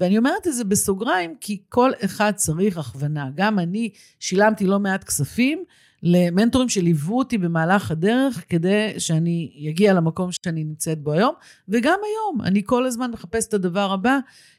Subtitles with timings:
[0.00, 3.28] ואני אומרת את זה בסוגריים, כי כל אחד צריך הכוונה.
[3.34, 5.64] גם אני שילמתי לא מעט כספים
[6.02, 11.34] למנטורים שליוו אותי במהלך הדרך, כדי שאני אגיע למקום שאני נמצאת בו היום,
[11.68, 14.18] וגם היום, אני כל הזמן מחפשת את הדבר הבא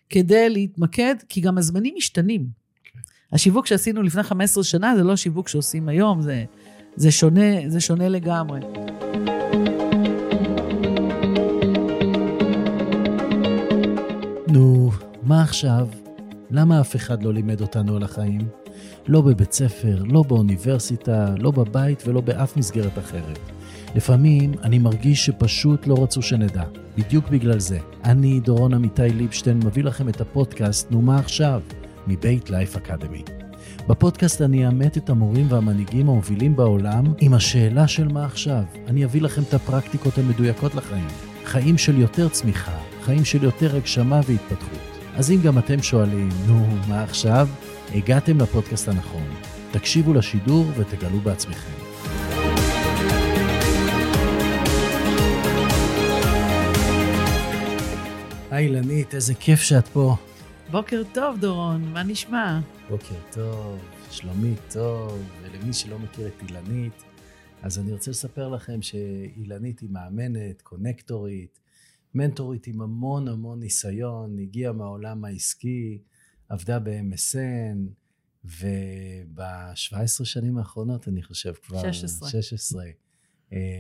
[0.10, 2.42] כדי להתמקד, כי גם הזמנים משתנים.
[2.42, 3.00] Okay.
[3.32, 6.44] השיווק שעשינו לפני 15 שנה זה לא שיווק שעושים היום, זה,
[6.96, 8.60] זה, שונה, זה שונה לגמרי.
[15.52, 15.88] עכשיו?
[16.52, 18.42] למה אף אחד לא לימד אותנו על החיים?
[19.08, 23.40] לא בבית ספר, לא באוניברסיטה, לא בבית ולא באף מסגרת אחרת.
[23.96, 26.64] לפעמים אני מרגיש שפשוט לא רצו שנדע.
[26.98, 27.80] בדיוק בגלל זה.
[28.04, 31.62] אני, דורון עמיתי ליבשטיין, מביא לכם את הפודקאסט "נו מה עכשיו?"
[32.08, 33.24] מבית לייף אקדמי.
[33.88, 38.64] בפודקאסט אני אאמת את המורים והמנהיגים המובילים בעולם עם השאלה של מה עכשיו.
[38.88, 41.08] אני אביא לכם את הפרקטיקות המדויקות לחיים.
[41.46, 44.91] חיים של יותר צמיחה, חיים של יותר הגשמה והתפתחות.
[45.16, 47.48] אז אם גם אתם שואלים, נו, מה עכשיו?
[47.96, 49.28] הגעתם לפודקאסט הנכון.
[49.72, 51.72] תקשיבו לשידור ותגלו בעצמכם.
[58.52, 60.16] היי אילנית, איזה כיף שאת פה.
[60.72, 62.60] בוקר טוב, דורון, מה נשמע?
[62.90, 63.80] בוקר טוב,
[64.12, 67.04] שלומי טוב, ולמי שלא מכיר את אילנית,
[67.62, 71.61] אז אני רוצה לספר לכם שאילנית היא מאמנת, קונקטורית,
[72.16, 76.02] מנטורית עם המון המון ניסיון, הגיעה מהעולם העסקי,
[76.50, 77.78] עבדה ב-MSN,
[78.46, 81.92] וב-17 שנים האחרונות, אני חושב כבר...
[81.92, 82.30] 16.
[82.30, 82.84] 16.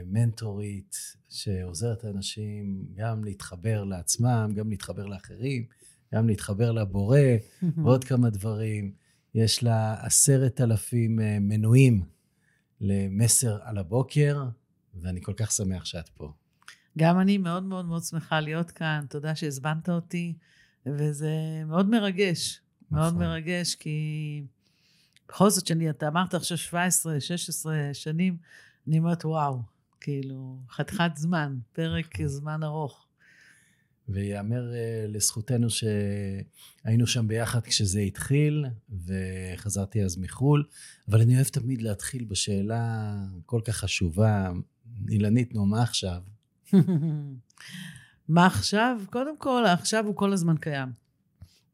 [0.06, 0.96] מנטורית
[1.30, 5.66] שעוזרת לאנשים גם להתחבר לעצמם, גם להתחבר לאחרים,
[6.14, 7.20] גם להתחבר לבורא,
[7.78, 8.94] ועוד כמה דברים.
[9.36, 12.04] יש לה עשרת אלפים אה, מנויים
[12.82, 14.44] למסר על הבוקר,
[14.96, 16.34] ואני כל כך שמח שאת פה.
[16.98, 20.34] גם אני מאוד מאוד מאוד שמחה להיות כאן, תודה שהזמנת אותי,
[20.86, 22.62] וזה מאוד מרגש.
[22.92, 23.00] נכון.
[23.00, 24.44] מאוד מרגש, כי
[25.30, 28.38] בכל זאת שאני, אתה אמרת עכשיו 17, 16 שנים,
[28.88, 29.62] אני אומרת, וואו,
[30.02, 32.28] כאילו, חתיכת זמן, פרק נכון.
[32.28, 33.08] זמן ארוך.
[34.10, 38.66] ויאמר uh, לזכותנו שהיינו שם ביחד כשזה התחיל,
[39.06, 40.64] וחזרתי אז מחו"ל,
[41.10, 43.14] אבל אני אוהב תמיד להתחיל בשאלה
[43.46, 44.52] כל כך חשובה,
[45.10, 46.22] אילנית, נו, מה עכשיו?
[48.30, 49.02] מה עכשיו?
[49.10, 50.90] קודם כל, עכשיו הוא כל הזמן קיים.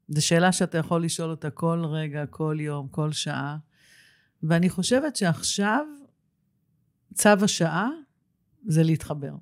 [0.08, 3.58] זו שאלה שאתה יכול לשאול אותה כל רגע, כל יום, כל שעה.
[4.44, 5.86] ואני חושבת שעכשיו
[7.14, 7.90] צו השעה
[8.66, 9.34] זה להתחבר.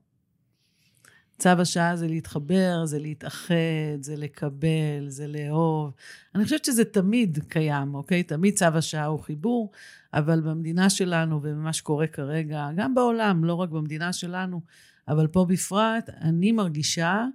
[1.40, 5.94] צו השעה זה להתחבר, זה להתאחד, זה לקבל, זה לאהוב.
[6.36, 8.24] אני חושבת שזה תמיד קיים, אוקיי?
[8.24, 9.72] תמיד צו השעה הוא חיבור,
[10.14, 14.62] אבל במדינה שלנו ובמה שקורה כרגע, גם בעולם, לא רק במדינה שלנו,
[15.08, 17.26] אבל פה בפרט, אני מרגישה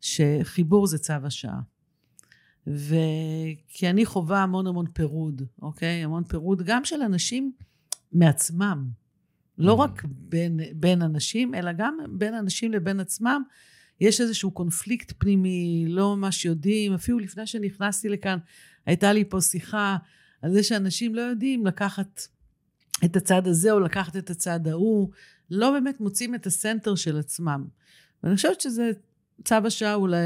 [0.00, 1.60] שחיבור זה צו השעה.
[2.66, 6.04] וכי אני חווה המון המון פירוד, אוקיי?
[6.04, 7.52] המון פירוד גם של אנשים
[8.12, 8.88] מעצמם.
[9.58, 9.80] לא mm.
[9.80, 13.42] רק בין, בין אנשים, אלא גם בין אנשים לבין עצמם.
[14.00, 16.94] יש איזשהו קונפליקט פנימי, לא ממש יודעים.
[16.94, 18.38] אפילו לפני שנכנסתי לכאן,
[18.86, 19.96] הייתה לי פה שיחה
[20.42, 22.22] על זה שאנשים לא יודעים לקחת
[23.04, 25.10] את הצד הזה או לקחת את הצד ההוא,
[25.50, 27.66] לא באמת מוצאים את הסנטר של עצמם.
[28.22, 28.90] ואני חושבת שזה
[29.44, 30.16] צו השעה אולי,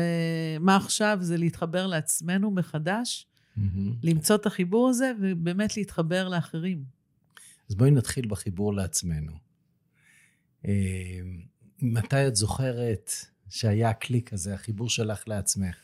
[0.60, 3.60] מה עכשיו זה להתחבר לעצמנו מחדש, mm-hmm.
[4.02, 6.84] למצוא את החיבור הזה ובאמת להתחבר לאחרים.
[7.70, 9.32] אז בואי נתחיל בחיבור לעצמנו.
[10.66, 11.20] אה,
[11.82, 13.10] מתי את זוכרת
[13.48, 15.76] שהיה הקליק הזה, החיבור שלך לעצמך?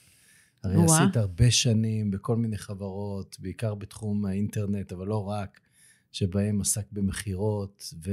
[0.65, 0.77] הרי.
[0.84, 5.61] עשית הרבה שנים בכל מיני חברות, בעיקר בתחום האינטרנט, אבל לא רק,
[6.12, 8.10] שבהם עסק במכירות, ו...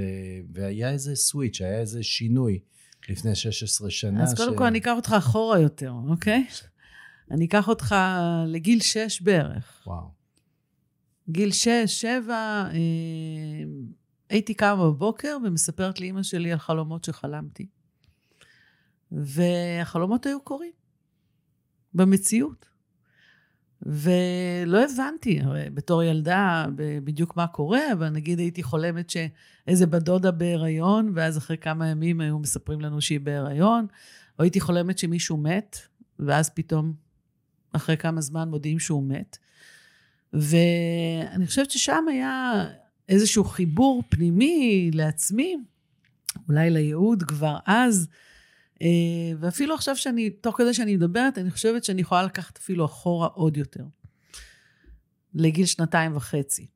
[0.53, 2.59] והיה איזה סוויץ', היה איזה שינוי.
[3.09, 4.23] לפני 16 שנה.
[4.23, 4.57] אז קודם ש...
[4.57, 6.45] כל אני אקח אותך אחורה יותר, אוקיי?
[7.31, 7.95] אני אקח אותך
[8.47, 9.83] לגיל 6 בערך.
[9.87, 10.11] וואו.
[11.29, 12.73] גיל 6, 7, אה,
[14.29, 17.67] הייתי קמה בבוקר ומספרת לאימא שלי על חלומות שחלמתי.
[19.11, 20.71] והחלומות היו קורים,
[21.93, 22.76] במציאות.
[23.81, 26.65] ולא הבנתי, הרי בתור ילדה,
[27.03, 32.21] בדיוק מה קורה, אבל נגיד הייתי חולמת שאיזה בת דודה בהיריון, ואז אחרי כמה ימים
[32.21, 33.87] היו מספרים לנו שהיא בהיריון,
[34.39, 35.77] או הייתי חולמת שמישהו מת,
[36.19, 36.93] ואז פתאום,
[37.71, 39.37] אחרי כמה זמן מודיעים שהוא מת.
[40.33, 42.65] ואני חושבת ששם היה
[43.09, 45.57] איזשהו חיבור פנימי לעצמי,
[46.47, 48.07] אולי לייעוד כבר אז,
[49.39, 53.57] ואפילו עכשיו שאני, תוך כדי שאני מדברת, אני חושבת שאני יכולה לקחת אפילו אחורה עוד
[53.57, 53.83] יותר.
[55.33, 56.67] לגיל שנתיים וחצי.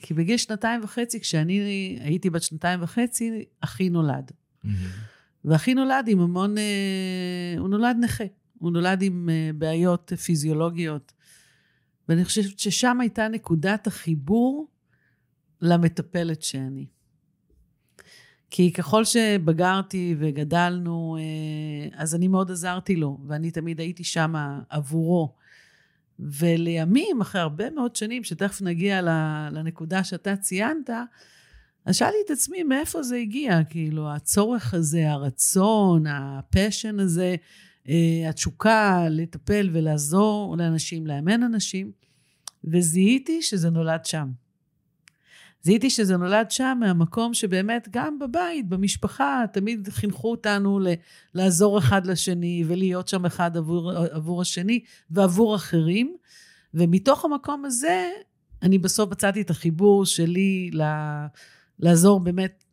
[0.00, 1.60] כי בגיל שנתיים וחצי, כשאני
[2.00, 4.30] הייתי בת שנתיים וחצי, אחי נולד.
[4.30, 4.68] Mm-hmm.
[5.44, 8.24] ואחי נולד עם המון, אה, הוא נולד נכה.
[8.58, 11.12] הוא נולד עם אה, בעיות פיזיולוגיות.
[12.08, 14.68] ואני חושבת ששם הייתה נקודת החיבור
[15.60, 16.86] למטפלת שאני.
[18.56, 24.34] כי ככל שבגרתי וגדלנו, אה, אז אני מאוד עזרתי לו, ואני תמיד הייתי שם
[24.68, 25.34] עבורו.
[26.18, 29.00] ולימים, אחרי הרבה מאוד שנים, שתכף נגיע
[29.52, 30.90] לנקודה שאתה ציינת,
[31.84, 33.64] אז שאלתי את עצמי, מאיפה זה הגיע?
[33.70, 37.36] כאילו, הצורך הזה, הרצון, הפשן הזה,
[37.88, 41.92] אה, התשוקה לטפל ולעזור לאנשים, לאמן אנשים,
[42.64, 44.43] וזיהיתי שזה נולד שם.
[45.64, 50.88] זיהיתי שזה נולד שם מהמקום שבאמת גם בבית, במשפחה, תמיד חינכו אותנו ל-
[51.34, 54.80] לעזור אחד לשני ולהיות שם אחד עבור, עבור השני
[55.10, 56.16] ועבור אחרים.
[56.74, 58.10] ומתוך המקום הזה,
[58.62, 61.26] אני בסוף מצאתי את החיבור שלי ל-
[61.78, 62.64] לעזור באמת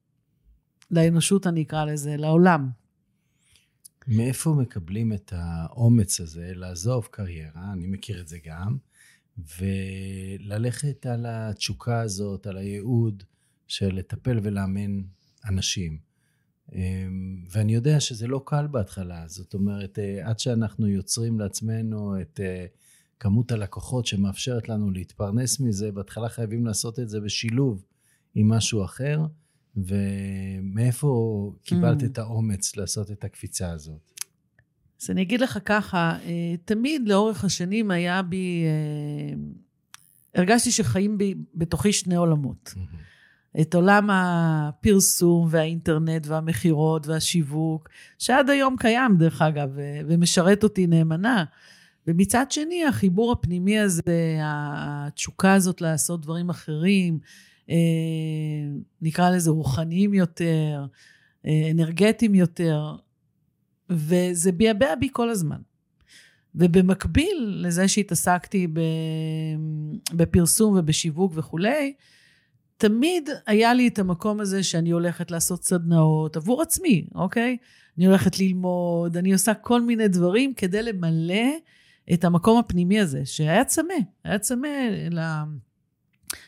[0.91, 2.69] לאנושות, אני אקרא לזה, לעולם.
[4.07, 7.73] מאיפה מקבלים את האומץ הזה לעזוב קריירה?
[7.73, 8.77] אני מכיר את זה גם.
[9.37, 13.23] וללכת על התשוקה הזאת, על הייעוד
[13.67, 15.01] של לטפל ולאמן
[15.45, 16.11] אנשים.
[16.75, 22.39] אמ, ואני יודע שזה לא קל בהתחלה, זאת אומרת, אה, עד שאנחנו יוצרים לעצמנו את
[22.43, 22.65] אה,
[23.19, 27.83] כמות הלקוחות שמאפשרת לנו להתפרנס מזה, בהתחלה חייבים לעשות את זה בשילוב
[28.35, 29.19] עם משהו אחר,
[29.75, 32.05] ומאיפה קיבלת mm.
[32.05, 34.10] את האומץ לעשות את הקפיצה הזאת?
[35.01, 39.35] אז אני אגיד לך ככה, אה, תמיד לאורך השנים היה בי, אה,
[40.35, 42.73] הרגשתי שחיים בי בתוכי שני עולמות.
[42.75, 43.61] Mm-hmm.
[43.61, 47.89] את עולם הפרסום והאינטרנט והמכירות והשיווק,
[48.19, 49.69] שעד היום קיים דרך אגב,
[50.07, 51.43] ומשרת אותי נאמנה.
[52.07, 54.01] ומצד שני, החיבור הפנימי הזה,
[54.43, 57.19] התשוקה הזאת לעשות דברים אחרים,
[57.69, 57.75] אה,
[59.01, 60.85] נקרא לזה רוחניים יותר,
[61.71, 62.95] אנרגטיים יותר,
[63.91, 65.61] וזה ביעבע בי כל הזמן.
[66.55, 68.67] ובמקביל לזה שהתעסקתי
[70.13, 71.93] בפרסום ובשיווק וכולי,
[72.77, 77.57] תמיד היה לי את המקום הזה שאני הולכת לעשות סדנאות עבור עצמי, אוקיי?
[77.97, 81.49] אני הולכת ללמוד, אני עושה כל מיני דברים כדי למלא
[82.13, 83.93] את המקום הפנימי הזה, שהיה צמא,
[84.23, 84.67] היה צמא
[85.11, 85.19] ל...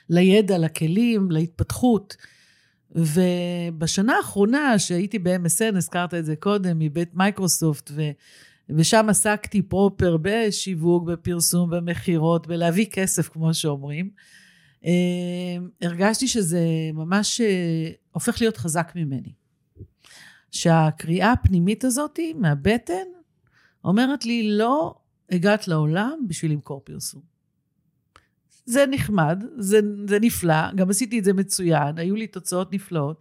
[0.09, 2.15] לידע, לכלים, להתפתחות.
[2.95, 8.01] ובשנה האחרונה שהייתי ב-MSN, הזכרת את זה קודם, מבית מייקרוסופט, ו...
[8.69, 14.09] ושם עסקתי proper בשיווק, בפרסום, במכירות, בלהביא כסף, כמו שאומרים.
[14.85, 14.91] אה,
[15.81, 16.59] הרגשתי שזה
[16.93, 19.33] ממש אה, הופך להיות חזק ממני.
[20.51, 23.07] שהקריאה הפנימית הזאת מהבטן
[23.83, 24.95] אומרת לי, לא
[25.31, 27.32] הגעת לעולם בשביל למכור פרסום.
[28.65, 33.19] זה נחמד, זה, זה נפלא, גם עשיתי את זה מצוין, היו לי תוצאות נפלאות.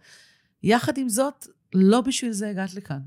[0.63, 2.99] יחד עם זאת, לא בשביל זה הגעת לכאן.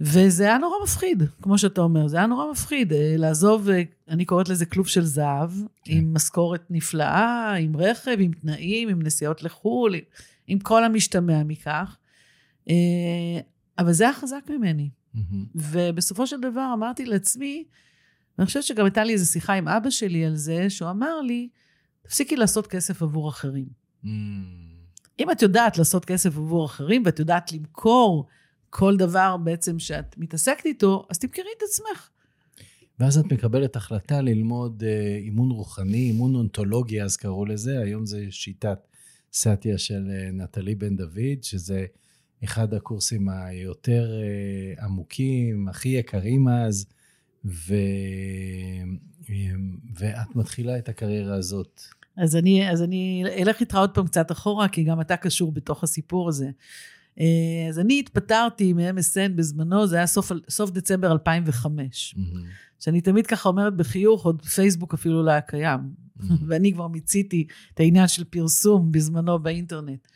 [0.00, 2.92] וזה היה נורא מפחיד, כמו שאתה אומר, זה היה נורא מפחיד.
[2.92, 5.50] אה, לעזוב, אה, אני קוראת לזה כלוב של זהב,
[5.84, 5.92] כן.
[5.92, 10.00] עם משכורת נפלאה, עם רכב, עם תנאים, עם נסיעות לחו"ל, עם,
[10.46, 11.96] עם כל המשתמע מכך.
[12.68, 12.74] אה,
[13.78, 14.90] אבל זה היה חזק ממני.
[15.16, 15.18] Mm-hmm.
[15.54, 17.64] ובסופו של דבר אמרתי לעצמי,
[18.38, 21.48] ואני חושבת שגם הייתה לי איזו שיחה עם אבא שלי על זה, שהוא אמר לי,
[22.02, 23.66] תפסיקי לעשות כסף עבור אחרים.
[24.04, 24.08] Mm.
[25.18, 28.26] אם את יודעת לעשות כסף עבור אחרים, ואת יודעת למכור
[28.70, 32.08] כל דבר בעצם שאת מתעסקת איתו, אז תמכרי את עצמך.
[33.00, 38.26] ואז את מקבלת החלטה ללמוד אה, אימון רוחני, אימון אונתולוגי, אז קראו לזה, היום זה
[38.30, 38.78] שיטת
[39.32, 41.86] סטיה של אה, נטלי בן דוד, שזה
[42.44, 46.86] אחד הקורסים היותר אה, עמוקים, הכי יקרים אז.
[47.44, 47.74] ו...
[49.94, 51.82] ואת מתחילה את הקריירה הזאת.
[52.16, 55.84] אז אני, אז אני אלך איתך עוד פעם קצת אחורה, כי גם אתה קשור בתוך
[55.84, 56.50] הסיפור הזה.
[57.20, 62.14] אה, אז אני התפטרתי מ-MSN בזמנו, זה היה סוף, סוף דצמבר 2005.
[62.14, 62.38] Mm-hmm.
[62.80, 65.80] שאני תמיד ככה אומרת בחיוך, עוד פייסבוק אפילו לא היה קיים.
[65.80, 66.32] Mm-hmm.
[66.48, 70.08] ואני כבר מיציתי את העניין של פרסום בזמנו באינטרנט.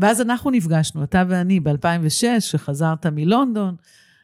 [0.00, 3.76] ואז אנחנו נפגשנו, אתה ואני, ב-2006, כשחזרת מלונדון.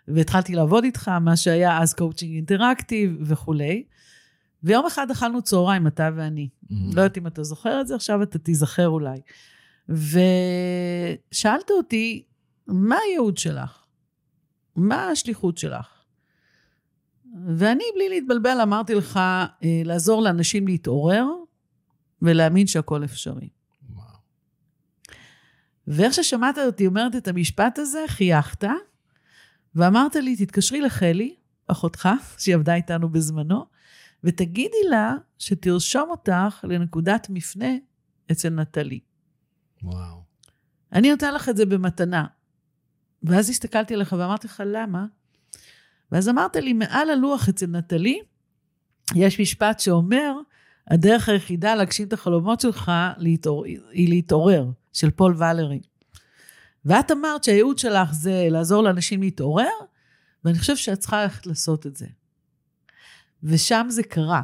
[0.08, 3.84] והתחלתי לעבוד איתך, מה שהיה אז coaching interactive וכולי.
[4.62, 6.48] ויום אחד אכלנו צהריים, אתה ואני.
[6.48, 6.74] Mm-hmm.
[6.94, 9.20] לא יודעת אם אתה זוכר את זה, עכשיו אתה תיזכר אולי.
[9.88, 12.24] ושאלת אותי,
[12.66, 13.84] מה הייעוד שלך?
[14.76, 15.88] מה השליחות שלך?
[17.46, 21.26] ואני, בלי להתבלבל, אמרתי לך, אה, לעזור לאנשים להתעורר
[22.22, 23.48] ולהאמין שהכל אפשרי.
[23.90, 24.06] וואו.
[25.86, 28.64] ואיך ששמעת אותי אומרת את המשפט הזה, חייכת,
[29.74, 31.34] ואמרת לי, תתקשרי לחלי,
[31.66, 33.64] אחותך, שהיא עבדה איתנו בזמנו,
[34.24, 37.70] ותגידי לה שתרשום אותך לנקודת מפנה
[38.32, 39.00] אצל נטלי.
[39.82, 40.22] וואו.
[40.92, 42.26] אני נותן לך את זה במתנה.
[43.22, 45.06] ואז הסתכלתי עליך ואמרתי לך, למה?
[46.12, 48.20] ואז אמרת לי, מעל הלוח אצל נטלי,
[49.14, 50.34] יש משפט שאומר,
[50.88, 53.64] הדרך היחידה להגשים את החלומות שלך להתעור...
[53.92, 55.80] היא להתעורר, של פול ולרי.
[56.84, 59.66] ואת אמרת שהייעוד שלך זה לעזור לאנשים להתעורר,
[60.44, 62.06] ואני חושבת שאת צריכה ללכת לעשות את זה.
[63.42, 64.42] ושם זה קרה,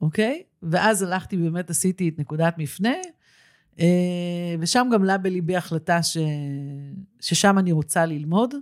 [0.00, 0.42] אוקיי?
[0.62, 2.94] ואז הלכתי, באמת עשיתי את נקודת מפנה,
[3.80, 6.16] אה, ושם גם עלה בליבי החלטה ש...
[7.20, 8.54] ששם אני רוצה ללמוד,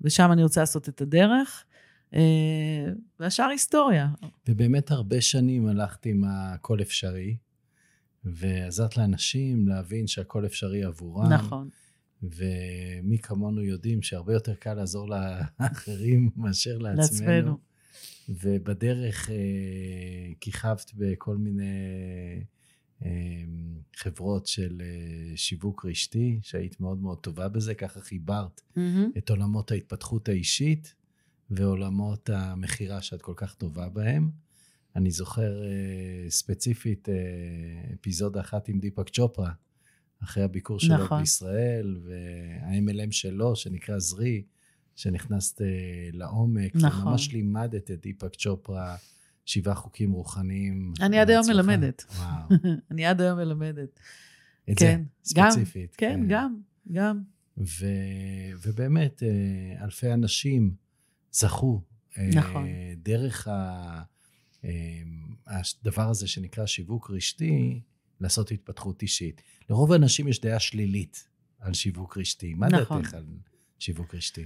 [0.00, 1.64] ושם אני רוצה לעשות את הדרך.
[2.14, 2.20] אה,
[3.20, 4.08] והשאר היסטוריה.
[4.48, 7.36] ובאמת הרבה שנים הלכתי עם הכל אפשרי,
[8.24, 11.32] ועזרת לאנשים להבין שהכל אפשרי עבורם.
[11.32, 11.68] נכון.
[12.22, 16.98] ומי כמונו יודעים שהרבה יותר קל לעזור לאחרים מאשר לעצמנו.
[16.98, 17.58] לעצמנו.
[18.28, 19.36] ובדרך אה,
[20.40, 21.64] כיכבת בכל מיני
[23.04, 23.10] אה,
[23.96, 29.18] חברות של אה, שיווק רשתי, שהיית מאוד מאוד טובה בזה, ככה חיברת mm-hmm.
[29.18, 30.94] את עולמות ההתפתחות האישית
[31.50, 34.30] ועולמות המכירה שאת כל כך טובה בהם.
[34.96, 39.52] אני זוכר uh, ספציפית uh, אפיזודה אחת עם דיפק צ'ופרה,
[40.22, 41.20] אחרי הביקור שלו נכון.
[41.20, 44.42] בישראל, וה-MLM שלו, שנקרא זרי,
[44.96, 45.64] שנכנסת uh,
[46.12, 47.08] לעומק, נכון.
[47.08, 48.96] וממש לימדת את דיפק צ'ופרה
[49.46, 50.92] שבעה חוקים רוחניים.
[51.00, 52.04] אני עד היום מלמדת.
[52.16, 52.48] וואו.
[52.90, 54.00] אני עד היום מלמדת.
[54.70, 55.90] את כן, זה, ספציפית.
[55.90, 56.60] גם, כן, כן, גם,
[56.92, 57.22] גם.
[57.58, 57.86] ו,
[58.62, 59.22] ובאמת,
[59.82, 60.74] אלפי אנשים
[61.32, 61.80] זכו.
[62.34, 62.66] נכון.
[63.02, 64.02] דרך ה...
[65.46, 67.80] הדבר הזה שנקרא שיווק רשתי,
[68.20, 69.42] לעשות התפתחות אישית.
[69.70, 71.28] לרוב האנשים יש דעה שלילית
[71.60, 72.54] על שיווק רשתי.
[72.54, 73.02] מה נכון.
[73.02, 73.24] דעתך על
[73.78, 74.44] שיווק רשתי?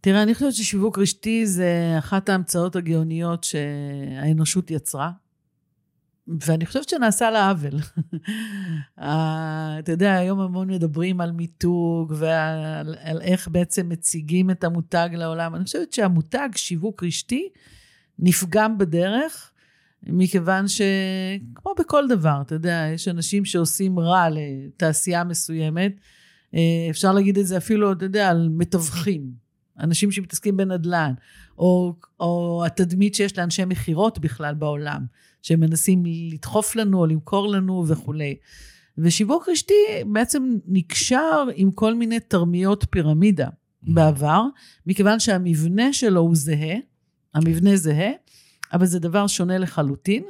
[0.00, 5.10] תראה, אני חושבת ששיווק רשתי זה אחת ההמצאות הגאוניות שהאנושות יצרה,
[6.40, 7.74] ואני חושבת שנעשה לה עוול.
[9.78, 15.54] אתה יודע, היום המון מדברים על מיתוג ועל איך בעצם מציגים את המותג לעולם.
[15.54, 17.48] אני חושבת שהמותג שיווק רשתי
[18.18, 19.52] נפגם בדרך,
[20.06, 25.92] מכיוון שכמו בכל דבר, אתה יודע, יש אנשים שעושים רע לתעשייה מסוימת.
[26.54, 29.48] אה, אפשר להגיד את זה אפילו, אתה יודע, על מתווכים.
[29.80, 31.12] אנשים שמתעסקים בנדל"ן,
[31.58, 35.04] או, או התדמית שיש לאנשי מכירות בכלל בעולם,
[35.42, 36.02] שמנסים
[36.32, 38.36] לדחוף לנו או למכור לנו וכולי.
[38.98, 39.74] ושיווק רשתי
[40.06, 43.48] בעצם נקשר עם כל מיני תרמיות פירמידה.
[43.82, 44.42] בעבר,
[44.86, 46.76] מכיוון שהמבנה שלו הוא זהה,
[47.34, 48.10] המבנה זהה,
[48.72, 50.24] אבל זה דבר שונה לחלוטין,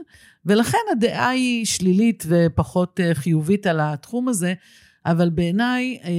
[0.46, 4.54] ולכן הדעה היא שלילית ופחות אה, חיובית על התחום הזה,
[5.06, 6.10] אבל בעיניי, אה,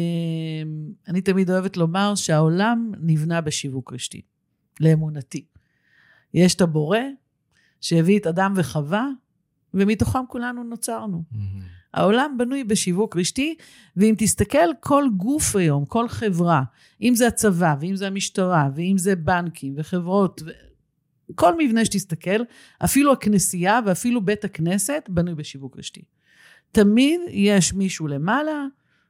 [1.08, 4.22] אני תמיד אוהבת לומר שהעולם נבנה בשיווק רשתי,
[4.80, 5.46] לאמונתי.
[6.34, 7.00] יש את הבורא,
[7.82, 9.08] שהביא את אדם וחווה,
[9.74, 11.24] ומתוכם כולנו נוצרנו.
[11.34, 11.38] Mm-hmm.
[11.94, 13.56] העולם בנוי בשיווק רשתי,
[13.98, 16.64] ואם תסתכל, כל גוף היום, כל חברה,
[17.02, 20.42] אם זה הצבא, ואם זה המשטרה, ואם זה בנקים וחברות,
[21.36, 22.44] כל מבנה שתסתכל,
[22.86, 26.02] אפילו הכנסייה ואפילו בית הכנסת, בנוי בשיווק רשתי.
[26.72, 28.66] תמיד יש מישהו למעלה,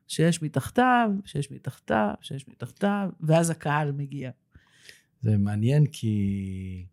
[0.07, 4.31] שיש מתחתיו, שיש מתחתיו, שיש מתחתיו, ואז הקהל מגיע.
[5.21, 6.85] זה מעניין כי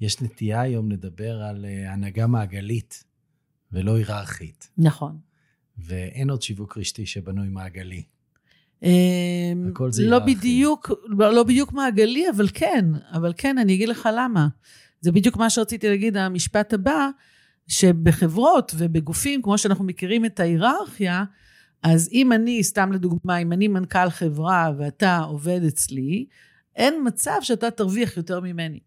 [0.00, 3.04] יש נטייה היום לדבר על אה, הנהגה מעגלית
[3.72, 4.70] ולא היררכית.
[4.78, 5.18] נכון.
[5.78, 8.02] ואין עוד שיווק רשתי שבנוי מעגלי.
[8.84, 14.08] אמ, הכל זה לא בדיוק, לא בדיוק מעגלי, אבל כן, אבל כן, אני אגיד לך
[14.16, 14.48] למה.
[15.00, 17.08] זה בדיוק מה שרציתי להגיד, המשפט הבא,
[17.68, 21.24] שבחברות ובגופים, כמו שאנחנו מכירים את ההיררכיה,
[21.82, 26.26] אז אם אני, סתם לדוגמה, אם אני מנכ"ל חברה ואתה עובד אצלי,
[26.76, 28.80] אין מצב שאתה תרוויח יותר ממני.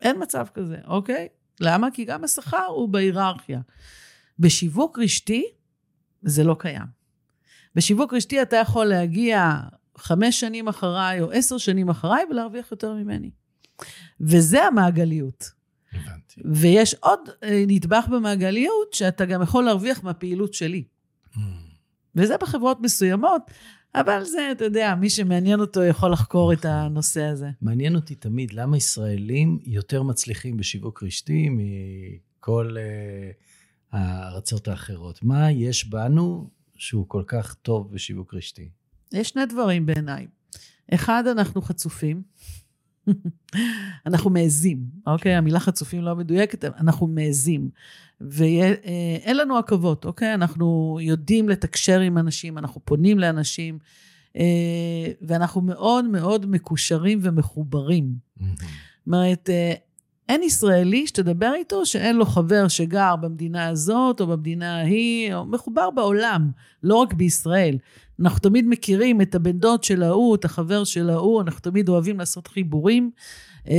[0.00, 1.28] אין מצב כזה, אוקיי?
[1.60, 1.88] למה?
[1.90, 3.60] כי גם השכר הוא בהיררכיה.
[4.38, 5.44] בשיווק רשתי
[6.22, 6.99] זה לא קיים.
[7.74, 9.60] בשיווק רשתי אתה יכול להגיע
[9.98, 13.30] חמש שנים אחריי או עשר שנים אחריי ולהרוויח יותר ממני.
[14.20, 15.50] וזה המעגליות.
[15.92, 16.40] הבנתי.
[16.44, 20.84] ויש עוד אה, נדבך במעגליות, שאתה גם יכול להרוויח מהפעילות שלי.
[21.34, 21.38] Mm.
[22.14, 23.42] וזה בחברות מסוימות,
[23.94, 27.50] אבל זה, אתה יודע, מי שמעניין אותו יכול לחקור את הנושא הזה.
[27.62, 35.22] מעניין אותי תמיד למה ישראלים יותר מצליחים בשיווק רשתי מכל uh, הארצות האחרות.
[35.22, 36.50] מה יש בנו
[36.80, 38.68] שהוא כל כך טוב בשיווק רשתי?
[39.12, 40.26] יש שני דברים בעיניי.
[40.94, 42.22] אחד, אנחנו חצופים.
[44.06, 45.34] אנחנו מעזים, אוקיי?
[45.34, 47.70] המילה חצופים לא מדויקת, אנחנו מעזים.
[48.20, 50.34] ואין לנו עכבות, אוקיי?
[50.34, 53.78] אנחנו יודעים לתקשר עם אנשים, אנחנו פונים לאנשים,
[54.36, 58.14] אה, ואנחנו מאוד מאוד מקושרים ומחוברים.
[58.38, 58.48] זאת
[59.06, 59.74] אומרת, אה,
[60.30, 65.90] אין ישראלי שתדבר איתו שאין לו חבר שגר במדינה הזאת או במדינה ההיא, או מחובר
[65.90, 66.50] בעולם,
[66.82, 67.78] לא רק בישראל.
[68.20, 72.18] אנחנו תמיד מכירים את הבן דוד של ההוא, את החבר של ההוא, אנחנו תמיד אוהבים
[72.18, 73.10] לעשות חיבורים,
[73.68, 73.74] אה,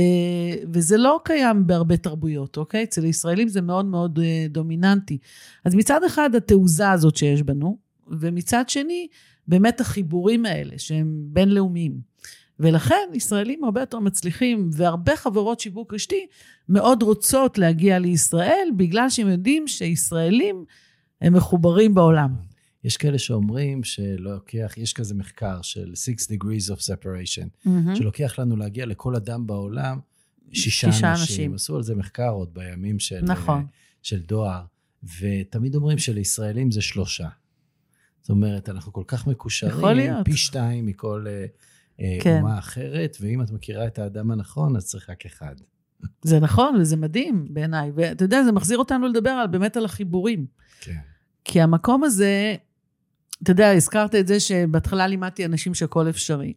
[0.72, 2.82] וזה לא קיים בהרבה תרבויות, אוקיי?
[2.82, 5.18] אצל ישראלים זה מאוד מאוד אה, דומיננטי.
[5.64, 7.78] אז מצד אחד התעוזה הזאת שיש בנו,
[8.08, 9.08] ומצד שני,
[9.48, 12.12] באמת החיבורים האלה שהם בינלאומיים.
[12.60, 16.26] ולכן ישראלים הרבה יותר מצליחים, והרבה חברות שיווק רשתי
[16.68, 20.64] מאוד רוצות להגיע לישראל, בגלל שהם יודעים שישראלים
[21.20, 22.34] הם מחוברים בעולם.
[22.84, 27.96] יש כאלה שאומרים שלוקח, יש כזה מחקר של Six Degrees of Separation, mm-hmm.
[27.96, 29.98] שלוקח לנו להגיע לכל אדם בעולם,
[30.52, 31.20] שישה, שישה אנשים.
[31.20, 31.54] אנשים.
[31.54, 33.66] עשו על זה מחקר עוד בימים של, נכון.
[34.02, 34.62] של דואר,
[35.20, 37.28] ותמיד אומרים שלישראלים זה שלושה.
[38.20, 41.62] זאת אומרת, אנחנו כל כך מקושרים, פי שתיים מכל uh,
[42.22, 42.38] כן.
[42.38, 45.54] אומה אחרת, ואם את מכירה את האדם הנכון, אז צריך רק אחד.
[46.22, 47.90] זה נכון, וזה מדהים בעיניי.
[47.94, 50.46] ואתה יודע, זה מחזיר אותנו לדבר על, באמת על החיבורים.
[50.80, 50.98] כן.
[51.44, 52.56] כי המקום הזה,
[53.42, 56.52] אתה יודע, הזכרת את זה שבהתחלה לימדתי אנשים שהכל אפשרי.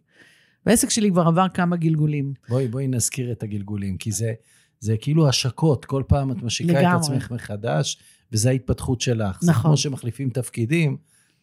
[0.65, 2.33] והעסק שלי כבר עבר כמה גלגולים.
[2.49, 4.33] בואי, בואי נזכיר את הגלגולים, כי זה,
[4.79, 6.95] זה כאילו השקות, כל פעם את משיקה לגמרי.
[6.95, 7.99] את עצמך מחדש,
[8.31, 9.35] וזו ההתפתחות שלך.
[9.35, 9.45] נכון.
[9.45, 10.97] זה כמו שמחליפים תפקידים.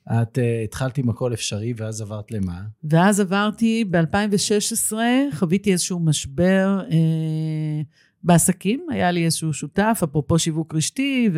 [0.09, 2.63] את uh, התחלת עם הכל אפשרי, ואז עברת למה?
[2.85, 4.93] ואז עברתי, ב-2016,
[5.35, 7.83] חוויתי איזשהו משבר אה,
[8.23, 8.87] בעסקים.
[8.91, 11.31] היה לי איזשהו שותף, אפרופו שיווק רשתי,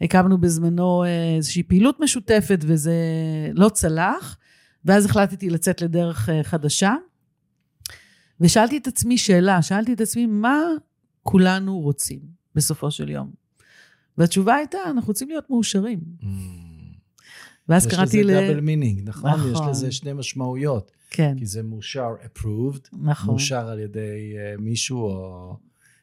[0.00, 2.94] והקמנו בזמנו אה, איזושהי פעילות משותפת, וזה
[3.54, 4.38] לא צלח.
[4.84, 6.94] ואז החלטתי לצאת לדרך אה, חדשה.
[8.40, 10.58] ושאלתי את עצמי שאלה, שאלתי את עצמי, מה
[11.22, 12.20] כולנו רוצים
[12.54, 13.30] בסופו של יום?
[14.18, 16.00] והתשובה הייתה, אנחנו רוצים להיות מאושרים.
[16.20, 16.26] Mm.
[17.68, 18.30] ואז קראתי ל...
[18.30, 19.30] יש לזה double meaning, נכון?
[19.30, 19.52] נכון?
[19.52, 20.90] יש לזה שני משמעויות.
[21.10, 21.34] כן.
[21.38, 23.30] כי זה מאושר approved, נכון.
[23.30, 25.56] מאושר על ידי uh, מישהו, או...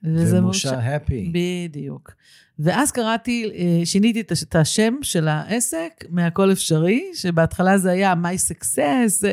[0.03, 1.31] וזה מאושר happy.
[1.33, 2.11] בדיוק.
[2.59, 9.25] ואז קראתי, אה, שיניתי את השם של העסק מהכל אפשרי, שבהתחלה זה היה my success,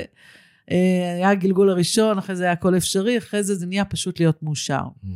[0.71, 4.43] אה, היה הגלגול הראשון, אחרי זה היה הכל אפשרי, אחרי זה זה נהיה פשוט להיות
[4.43, 4.81] מאושר.
[4.81, 5.09] Mm.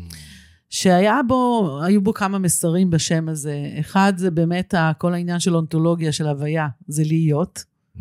[0.71, 3.73] שהיה בו, היו בו כמה מסרים בשם הזה.
[3.81, 7.65] אחד זה באמת כל העניין של אונתולוגיה, של הוויה, זה להיות.
[7.97, 8.01] Mm-hmm.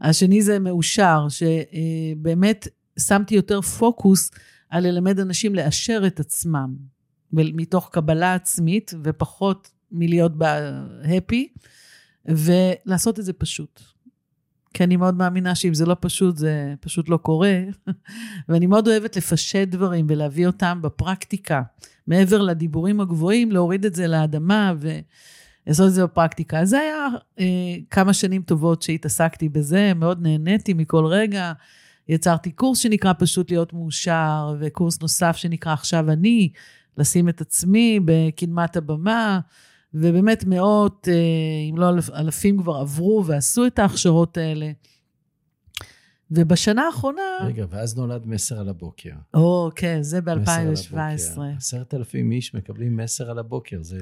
[0.00, 4.30] השני זה מאושר, שבאמת שמתי יותר פוקוס
[4.70, 6.74] על ללמד אנשים לאשר את עצמם,
[7.32, 11.48] מתוך קבלה עצמית, ופחות מלהיות בהפי,
[12.26, 13.93] ולעשות את זה פשוט.
[14.74, 17.60] כי אני מאוד מאמינה שאם זה לא פשוט, זה פשוט לא קורה.
[18.48, 21.62] ואני מאוד אוהבת לפשט דברים ולהביא אותם בפרקטיקה.
[22.06, 26.58] מעבר לדיבורים הגבוהים, להוריד את זה לאדמה ולעשות את זה בפרקטיקה.
[26.60, 27.08] אז זה היה
[27.38, 31.52] אה, כמה שנים טובות שהתעסקתי בזה, מאוד נהניתי מכל רגע.
[32.08, 36.52] יצרתי קורס שנקרא פשוט להיות מאושר, וקורס נוסף שנקרא עכשיו אני,
[36.98, 39.40] לשים את עצמי בקדמת הבמה.
[39.94, 41.14] ובאמת מאות, אה,
[41.70, 44.72] אם לא אלפים כבר עברו ועשו את ההכשרות האלה.
[46.30, 47.22] ובשנה האחרונה...
[47.46, 49.10] רגע, ואז נולד מסר על הבוקר.
[49.34, 51.40] או, כן, זה ב-2017.
[51.56, 53.98] עשרת אלפים איש מקבלים מסר על הבוקר, זה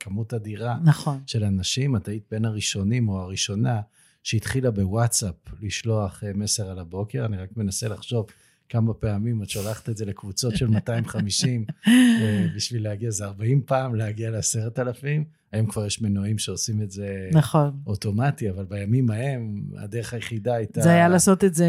[0.00, 0.78] כמות אדירה.
[0.84, 1.20] נכון.
[1.26, 3.80] של אנשים, את היית בין הראשונים או הראשונה
[4.22, 8.26] שהתחילה בוואטסאפ לשלוח אה, מסר על הבוקר, אני רק מנסה לחשוב
[8.70, 13.94] כמה פעמים את שולחת את זה לקבוצות של 250 אה, בשביל להגיע, זה 40 פעם
[13.94, 15.24] להגיע לעשרת אלפים.
[15.52, 17.80] היום כבר יש מנועים שעושים את זה נכון.
[17.86, 20.80] אוטומטי, אבל בימים ההם הדרך היחידה הייתה...
[20.80, 21.66] זה היה לעשות את זה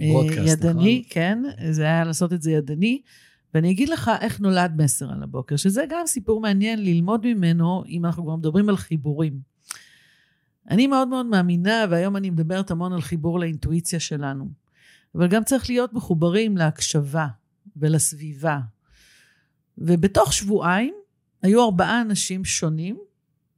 [0.00, 0.06] אה,
[0.44, 1.10] ידני, נכון?
[1.10, 3.02] כן, זה היה לעשות את זה ידני.
[3.54, 8.06] ואני אגיד לך איך נולד מסר על הבוקר, שזה גם סיפור מעניין ללמוד ממנו, אם
[8.06, 9.38] אנחנו כבר מדברים על חיבורים.
[10.70, 14.61] אני מאוד מאוד מאמינה, והיום אני מדברת המון על חיבור לאינטואיציה שלנו.
[15.14, 17.26] אבל גם צריך להיות מחוברים להקשבה
[17.76, 18.58] ולסביבה.
[19.78, 20.94] ובתוך שבועיים
[21.42, 22.98] היו ארבעה אנשים שונים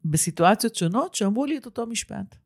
[0.04, 2.36] בסיטואציות שונות שאמרו לי את אותו משפט.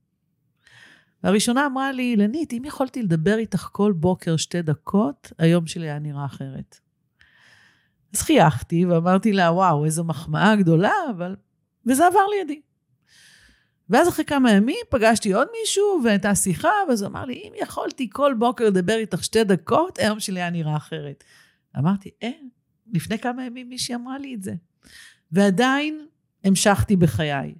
[1.22, 5.98] הראשונה אמרה לי, אילנית, אם יכולתי לדבר איתך כל בוקר שתי דקות, היום שלי היה
[5.98, 6.80] נראה אחרת.
[8.14, 11.36] אז חייכתי ואמרתי לה, וואו, איזו מחמאה גדולה, אבל...
[11.86, 12.60] וזה עבר לידי.
[13.90, 18.08] ואז אחרי כמה ימים פגשתי עוד מישהו, והייתה שיחה, ואז הוא אמר לי, אם יכולתי
[18.12, 21.24] כל בוקר לדבר איתך שתי דקות, היום שלי היה נראה אחרת.
[21.78, 22.30] אמרתי, אה,
[22.92, 24.54] לפני כמה ימים מישהי אמרה לי את זה.
[25.32, 26.06] ועדיין
[26.44, 27.54] המשכתי בחיי.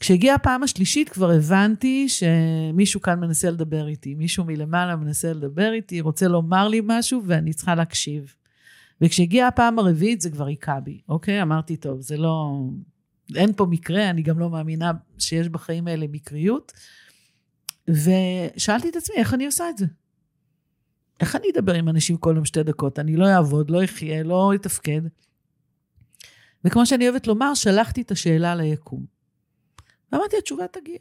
[0.00, 6.00] כשהגיעה הפעם השלישית כבר הבנתי שמישהו כאן מנסה לדבר איתי, מישהו מלמעלה מנסה לדבר איתי,
[6.00, 8.34] רוצה לומר לי משהו ואני צריכה להקשיב.
[9.00, 11.42] וכשהגיעה הפעם הרביעית זה כבר היכה בי, אוקיי?
[11.42, 12.60] אמרתי, טוב, זה לא,
[13.36, 16.72] אין פה מקרה, אני גם לא מאמינה שיש בחיים האלה מקריות.
[17.88, 19.86] ושאלתי את עצמי, איך אני עושה את זה?
[21.20, 22.98] איך אני אדבר עם אנשים כל יום שתי דקות?
[22.98, 25.00] אני לא אעבוד, לא אחיה, לא אתפקד.
[26.64, 29.06] וכמו שאני אוהבת לומר, שלחתי את השאלה ליקום.
[30.12, 30.98] ואמרתי, התשובה תגיע.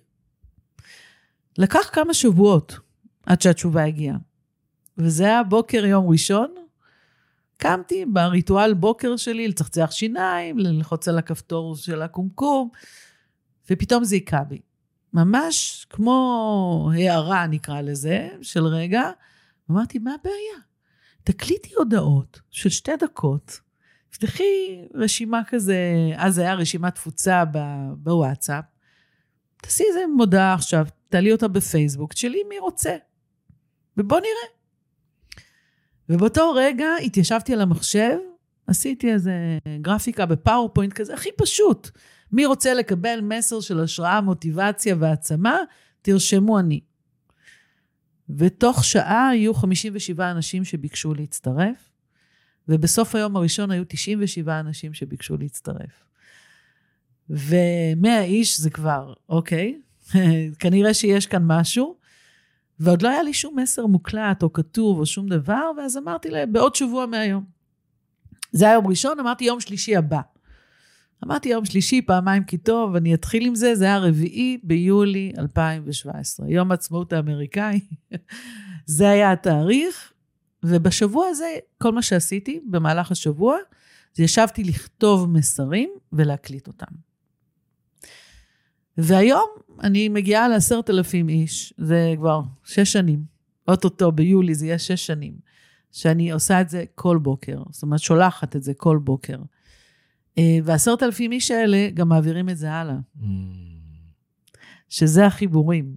[1.58, 2.80] לקח כמה שבועות
[3.26, 4.18] עד שהתשובה הגיעה.
[4.98, 6.56] וזה היה בוקר יום ראשון,
[7.64, 12.70] קמתי בריטואל בוקר שלי לצחצח שיניים, ללחוץ על הכפתור של הקומקום,
[13.70, 14.62] ופתאום זה היכה בי.
[15.14, 19.02] ממש כמו הערה, נקרא לזה, של רגע.
[19.72, 20.64] אמרתי, מה הבעיה?
[21.24, 23.60] תקליטי הודעות של שתי דקות,
[24.10, 25.78] תפתחי רשימה כזה,
[26.16, 27.44] אז היה רשימת תפוצה
[27.98, 28.66] בוואטסאפ,
[29.62, 32.96] תעשי איזה מודעה עכשיו, תעלי אותה בפייסבוק, תשאלי מי רוצה,
[33.98, 34.63] ובוא נראה.
[36.10, 38.18] ובאותו רגע התיישבתי על המחשב,
[38.68, 41.90] עשיתי איזה גרפיקה בפאורפוינט כזה, הכי פשוט.
[42.32, 45.58] מי רוצה לקבל מסר של השראה, מוטיבציה והעצמה,
[46.02, 46.80] תרשמו אני.
[48.30, 51.90] ותוך שעה היו 57 אנשים שביקשו להצטרף,
[52.68, 56.04] ובסוף היום הראשון היו 97 אנשים שביקשו להצטרף.
[57.30, 59.82] ו-100 איש זה כבר, אוקיי,
[60.60, 61.96] כנראה שיש כאן משהו,
[62.80, 66.54] ועוד לא היה לי שום מסר מוקלט או כתוב או שום דבר, ואז אמרתי להם,
[66.54, 67.44] בעוד שבוע מהיום.
[68.52, 70.22] זה היה יום ראשון, אמרתי יום שלישי הבא.
[71.26, 76.50] אמרתי יום שלישי, פעמיים כי טוב, אני אתחיל עם זה, זה היה רביעי ביולי 2017,
[76.50, 77.80] יום העצמאות האמריקאי.
[78.86, 80.14] זה היה התאריך,
[80.64, 81.46] ובשבוע הזה,
[81.78, 83.58] כל מה שעשיתי במהלך השבוע,
[84.14, 87.13] זה ישבתי לכתוב מסרים ולהקליט אותם.
[88.98, 89.50] והיום
[89.84, 93.24] אני מגיעה לעשרת אלפים איש, זה כבר שש שנים,
[93.68, 95.34] אוטוטו ביולי זה יהיה שש שנים,
[95.92, 99.38] שאני עושה את זה כל בוקר, זאת אומרת שולחת את זה כל בוקר.
[100.38, 102.98] אה, ועשרת אלפים איש האלה גם מעבירים את זה הלאה.
[104.90, 105.96] שזה החיבורים.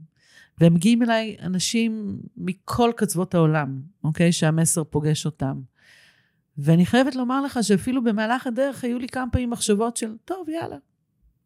[0.59, 4.33] והם מגיעים אליי אנשים מכל קצוות העולם, אוקיי?
[4.33, 5.61] שהמסר פוגש אותם.
[6.59, 10.77] ואני חייבת לומר לך שאפילו במהלך הדרך היו לי כמה פעמים מחשבות של, טוב, יאללה,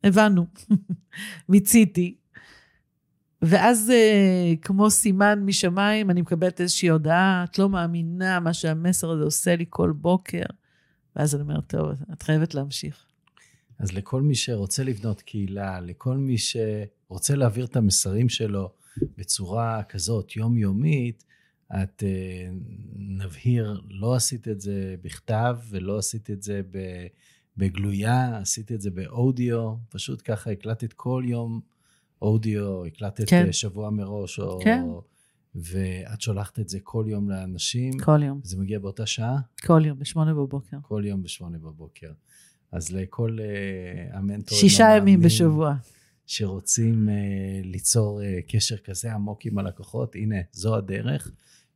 [0.05, 0.47] הבנו,
[1.49, 2.17] מיציתי.
[3.43, 9.25] ואז אה, כמו סימן משמיים, אני מקבלת איזושהי הודעה, את לא מאמינה מה שהמסר הזה
[9.25, 10.45] עושה לי כל בוקר.
[11.17, 13.07] ואז אני אומרת, טוב, את חייבת להמשיך.
[13.79, 18.73] אז לכל מי שרוצה לבנות קהילה, לכל מי שרוצה להעביר את המסרים שלו
[19.19, 21.25] בצורה כזאת יומיומית,
[21.75, 22.53] את uh,
[22.97, 26.61] נבהיר, לא עשית את זה בכתב ולא עשית את זה
[27.57, 31.61] בגלויה, עשית את זה באודיו, פשוט ככה הקלטת כל יום
[32.23, 33.53] אודיו, הקלטת כן.
[33.53, 34.61] שבוע מראש, או...
[34.65, 34.85] כן.
[35.55, 37.99] ואת שולחת את זה כל יום לאנשים.
[37.99, 38.41] כל יום.
[38.43, 39.39] זה מגיע באותה שעה?
[39.67, 40.77] כל יום, בשמונה בבוקר.
[40.83, 42.13] כל יום בשמונה בבוקר.
[42.73, 45.75] אז לכל uh, המנטורים שישה ימים בשבוע.
[46.27, 51.31] שרוצים uh, ליצור uh, קשר כזה עמוק עם הלקוחות, הנה, זו הדרך.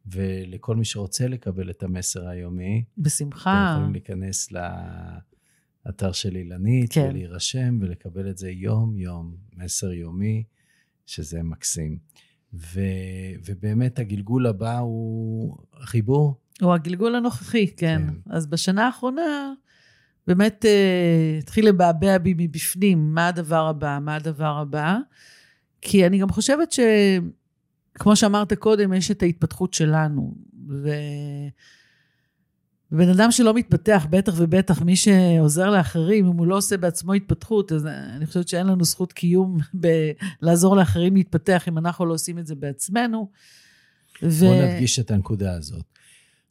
[0.07, 3.65] ולכל מי שרוצה לקבל את המסר היומי, בשמחה.
[3.65, 4.53] אתם יכולים להיכנס
[5.87, 7.07] לאתר של אילנית, כן.
[7.11, 10.45] ולהירשם ולקבל את זה יום-יום, מסר יומי,
[11.07, 11.99] שזה מקסים.
[12.55, 12.81] ו,
[13.47, 16.41] ובאמת הגלגול הבא הוא החיבור.
[16.61, 18.03] הוא הגלגול הנוכחי, כן.
[18.07, 18.15] כן.
[18.31, 19.53] אז בשנה האחרונה,
[20.27, 24.99] באמת uh, התחיל לבעבע בי מבפנים, מה הדבר הבא, מה הדבר הבא.
[25.81, 30.35] כי אני גם חושבת שכמו שאמרת קודם, יש את ההתפתחות שלנו.
[30.69, 30.89] ו...
[32.97, 37.73] בן אדם שלא מתפתח, בטח ובטח מי שעוזר לאחרים, אם הוא לא עושה בעצמו התפתחות,
[37.73, 39.59] אז אני חושבת שאין לנו זכות קיום
[40.43, 43.31] בלעזור לאחרים להתפתח אם אנחנו לא עושים את זה בעצמנו.
[44.23, 44.47] ו...
[44.47, 45.85] בוא נדגיש את הנקודה הזאת.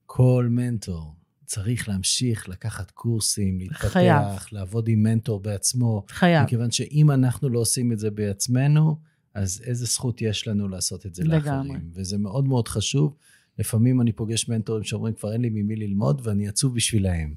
[0.06, 4.28] כל מנטור צריך להמשיך לקחת קורסים, להתפתח, חייב.
[4.52, 6.06] לעבוד עם מנטור בעצמו.
[6.10, 6.44] חייב.
[6.44, 8.98] מכיוון שאם אנחנו לא עושים את זה בעצמנו,
[9.34, 11.68] אז איזה זכות יש לנו לעשות את זה לגמרי.
[11.68, 11.92] לאחרים.
[11.94, 13.16] וזה מאוד מאוד חשוב.
[13.60, 17.34] לפעמים אני פוגש מנטורים שאומרים, כבר אין לי ממי ללמוד, ואני עצוב בשבילהם.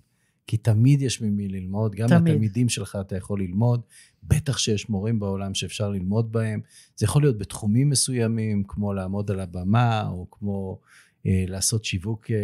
[0.46, 2.22] כי תמיד יש ממי ללמוד, גם תמיד.
[2.22, 3.80] מהתלמידים שלך אתה יכול ללמוד,
[4.22, 6.60] בטח שיש מורים בעולם שאפשר ללמוד בהם.
[6.96, 10.80] זה יכול להיות בתחומים מסוימים, כמו לעמוד על הבמה, או כמו
[11.26, 12.36] אה, לעשות שיווק אה,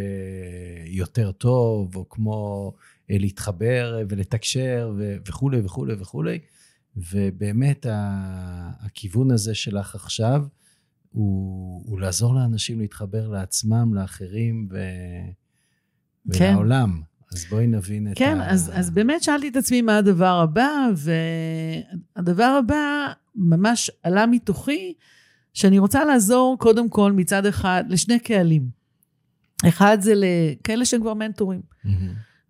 [0.87, 2.73] יותר טוב, או כמו
[3.11, 6.39] אה, להתחבר ולתקשר ו- וכולי וכולי וכולי.
[6.97, 7.87] ובאמת
[8.81, 10.45] הכיוון הזה שלך עכשיו,
[11.13, 14.79] הוא, הוא לעזור לאנשים להתחבר לעצמם, לאחרים ו...
[16.33, 16.51] כן.
[16.51, 17.01] ולעולם.
[17.33, 18.45] אז בואי נבין את כן, ה...
[18.45, 20.89] כן, אז, אז באמת שאלתי את עצמי מה הדבר הבא,
[22.17, 24.95] והדבר הבא ממש עלה מתוכי,
[25.55, 28.69] שאני רוצה לעזור קודם כל מצד אחד לשני קהלים.
[29.69, 31.61] אחד זה לכאלה שהם כבר מנטורים.
[31.61, 31.89] Mm-hmm.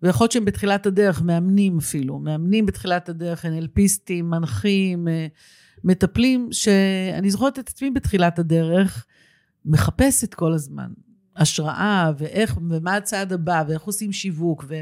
[0.03, 5.27] ויכול להיות שהם בתחילת הדרך, מאמנים אפילו, מאמנים בתחילת הדרך, NLPיסטים, מנחים, אה,
[5.83, 9.05] מטפלים שאני זוכרת את עצמי בתחילת הדרך,
[9.65, 10.91] מחפשת כל הזמן.
[11.35, 14.81] השראה, ואיך, ומה הצעד הבא, ואיך עושים שיווק, ו,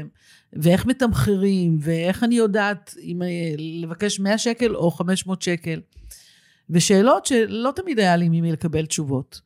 [0.52, 5.80] ואיך מתמחרים, ואיך אני יודעת אם אה, לבקש 100 שקל או 500 שקל.
[6.70, 9.40] ושאלות שלא תמיד היה לי ממי לקבל תשובות.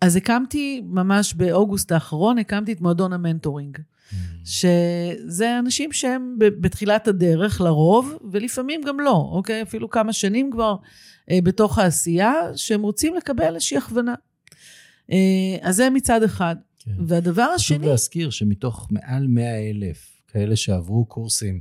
[0.00, 3.78] אז הקמתי, ממש באוגוסט האחרון, הקמתי את מועדון המנטורינג.
[4.10, 4.14] Mm.
[4.44, 9.62] שזה אנשים שהם בתחילת הדרך לרוב, ולפעמים גם לא, אוקיי?
[9.62, 10.76] אפילו כמה שנים כבר
[11.30, 14.14] אה, בתוך העשייה, שהם רוצים לקבל איזושהי הכוונה.
[15.12, 16.56] אה, אז זה מצד אחד.
[16.78, 16.90] כן.
[17.06, 17.78] והדבר השני...
[17.78, 21.60] חשוב להזכיר שמתוך מעל 100 אלף כאלה שעברו קורסים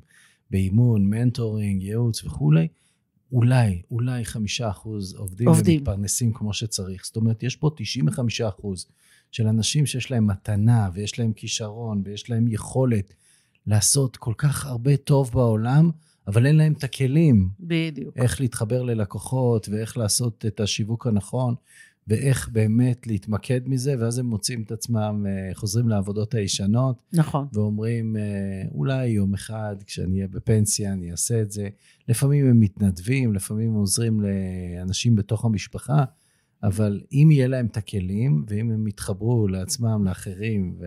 [0.52, 2.68] באימון, מנטורינג, ייעוץ וכולי,
[3.32, 7.06] אולי, אולי חמישה אחוז עובדים, עובדים ומתפרנסים כמו שצריך.
[7.06, 8.86] זאת אומרת, יש פה 95 אחוז
[9.32, 13.14] של אנשים שיש להם מתנה ויש להם כישרון ויש להם יכולת
[13.68, 15.90] לעשות כל כך הרבה טוב בעולם,
[16.28, 17.50] אבל אין להם את הכלים.
[17.60, 18.18] בדיוק.
[18.18, 21.56] איך להתחבר ללקוחות ואיך לעשות את השיווק הנכון.
[22.08, 27.04] ואיך באמת להתמקד מזה, ואז הם מוצאים את עצמם, אה, חוזרים לעבודות הישנות.
[27.14, 27.48] נכון.
[27.54, 28.22] ואומרים, אה,
[28.72, 31.70] אולי יום אחד, כשאני אהיה בפנסיה, אני אעשה את זה.
[32.08, 36.04] לפעמים הם מתנדבים, לפעמים הם עוזרים לאנשים בתוך המשפחה,
[36.64, 40.86] אבל אם יהיה להם את הכלים, ואם הם יתחברו לעצמם, לאחרים, ו...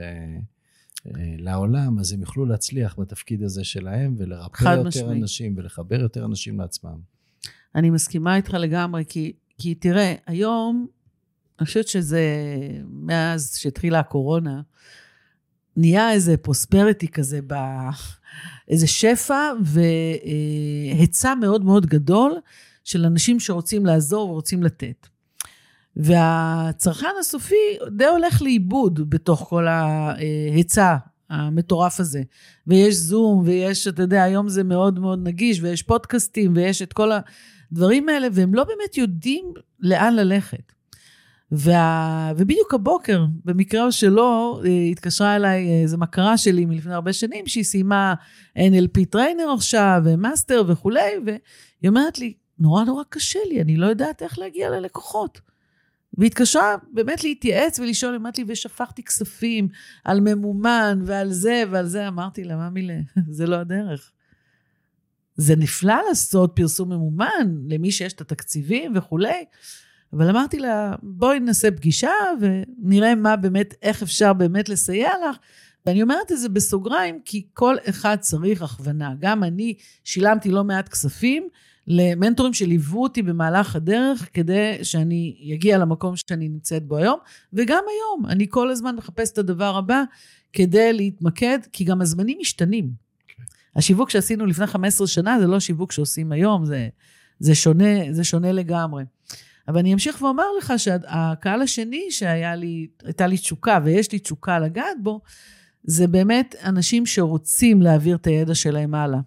[1.06, 5.20] אה, אז הם יוכלו להצליח בתפקיד הזה שלהם, ולרפא יותר משמעי.
[5.20, 6.98] אנשים, ולחבר יותר אנשים לעצמם.
[7.74, 10.86] אני מסכימה איתך לגמרי, כי, כי תראה, היום
[11.58, 12.22] אני חושבת שזה,
[12.88, 14.60] מאז שהתחילה הקורונה,
[15.76, 17.54] נהיה איזה פרוספריטי כזה, ב...
[18.68, 19.50] איזה שפע
[20.94, 22.32] והיצע מאוד מאוד גדול
[22.84, 25.06] של אנשים שרוצים לעזור ורוצים לתת.
[25.96, 30.96] והצרכן הסופי די הולך לאיבוד בתוך כל ההיצע
[31.30, 32.22] המטורף הזה.
[32.66, 37.10] ויש זום, ויש, אתה יודע, היום זה מאוד מאוד נגיש, ויש פודקאסטים, ויש את כל
[37.72, 40.72] הדברים האלה, והם לא באמת יודעים לאן ללכת.
[41.52, 42.32] וה...
[42.36, 47.64] ובדיוק הבוקר, במקרה או שלא, אה, התקשרה אליי איזו מכרה שלי מלפני הרבה שנים, שהיא
[47.64, 48.14] סיימה
[48.58, 53.86] NLP trainer עכשיו, ו master וכולי, והיא אומרת לי, נורא נורא קשה לי, אני לא
[53.86, 55.49] יודעת איך להגיע ללקוחות.
[56.18, 59.68] והיא התקשרה באמת להתייעץ ולשאול, אמרת לי, ושפכתי כספים
[60.04, 62.08] על ממומן ועל זה ועל זה.
[62.08, 62.98] אמרתי לה, מה מילה,
[63.30, 64.12] זה לא הדרך.
[65.36, 69.44] זה נפלא לעשות פרסום ממומן למי שיש את התקציבים וכולי,
[70.12, 75.36] אבל אמרתי לה, בואי נעשה פגישה ונראה מה באמת, איך אפשר באמת לסייע לך.
[75.86, 79.14] ואני אומרת את זה בסוגריים, כי כל אחד צריך הכוונה.
[79.18, 81.48] גם אני שילמתי לא מעט כספים
[81.92, 87.18] למנטורים שליוו אותי במהלך הדרך, כדי שאני אגיע למקום שאני נמצאת בו היום,
[87.52, 90.02] וגם היום, אני כל הזמן מחפשת את הדבר הבא
[90.52, 92.84] כדי להתמקד, כי גם הזמנים משתנים.
[92.84, 93.32] Okay.
[93.36, 93.42] כן.
[93.76, 96.88] השיווק שעשינו לפני 15 שנה זה לא שיווק שעושים היום, זה,
[97.38, 99.04] זה, שונה, זה שונה לגמרי.
[99.68, 104.58] אבל אני אמשיך ואומר לך שהקהל השני שהיה לי, הייתה לי תשוקה ויש לי תשוקה
[104.58, 105.20] לגעת בו,
[105.84, 109.20] זה באמת אנשים שרוצים להעביר את הידע שלהם הלאה.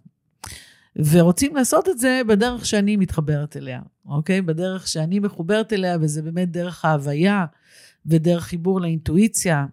[0.96, 4.42] ורוצים לעשות את זה בדרך שאני מתחברת אליה, אוקיי?
[4.42, 7.46] בדרך שאני מחוברת אליה, וזה באמת דרך ההוויה
[8.06, 9.66] ודרך חיבור לאינטואיציה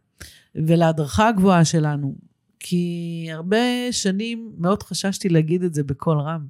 [0.54, 2.14] ולהדרכה הגבוהה שלנו.
[2.61, 3.56] כי הרבה
[3.90, 6.46] שנים מאוד חששתי להגיד את זה בקול רם.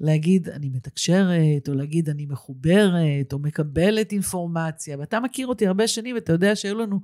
[0.00, 4.96] להגיד אני מתקשרת, או להגיד אני מחוברת, או מקבלת אינפורמציה.
[4.98, 7.00] ואתה מכיר אותי הרבה שנים, ואתה יודע שהיו לנו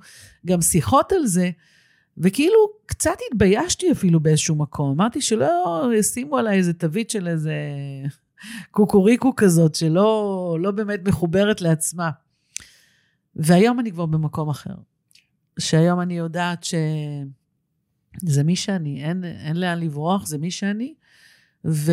[0.47, 1.51] גם שיחות על זה,
[2.19, 4.91] וכאילו קצת התביישתי אפילו באיזשהו מקום.
[4.91, 7.55] אמרתי שלא ישימו עליי איזה תווית של איזה
[8.71, 12.11] קוקוריקו כזאת, שלא לא באמת מחוברת לעצמה.
[13.37, 14.75] והיום אני כבר במקום אחר.
[15.59, 20.95] שהיום אני יודעת שזה מי שאני, אין, אין לאן לברוח, זה מי שאני.
[21.65, 21.93] ו...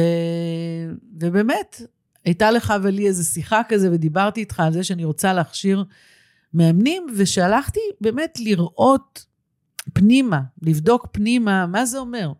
[1.21, 1.81] ובאמת,
[2.25, 5.83] הייתה לך ולי איזו שיחה כזה, ודיברתי איתך על זה שאני רוצה להכשיר
[6.53, 9.25] מאמנים, ושהלכתי באמת לראות
[9.93, 12.33] פנימה, לבדוק פנימה, מה זה אומר?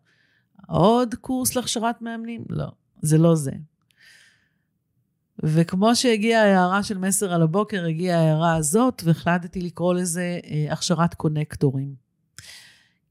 [0.68, 2.46] עוד קורס להכשרת מאמנים?
[2.50, 2.68] לא,
[3.02, 3.52] זה לא זה.
[5.44, 11.14] וכמו שהגיעה ההערה של מסר על הבוקר, הגיעה ההערה הזאת, והחלטתי לקרוא לזה אה, הכשרת
[11.14, 11.96] קונקטורים.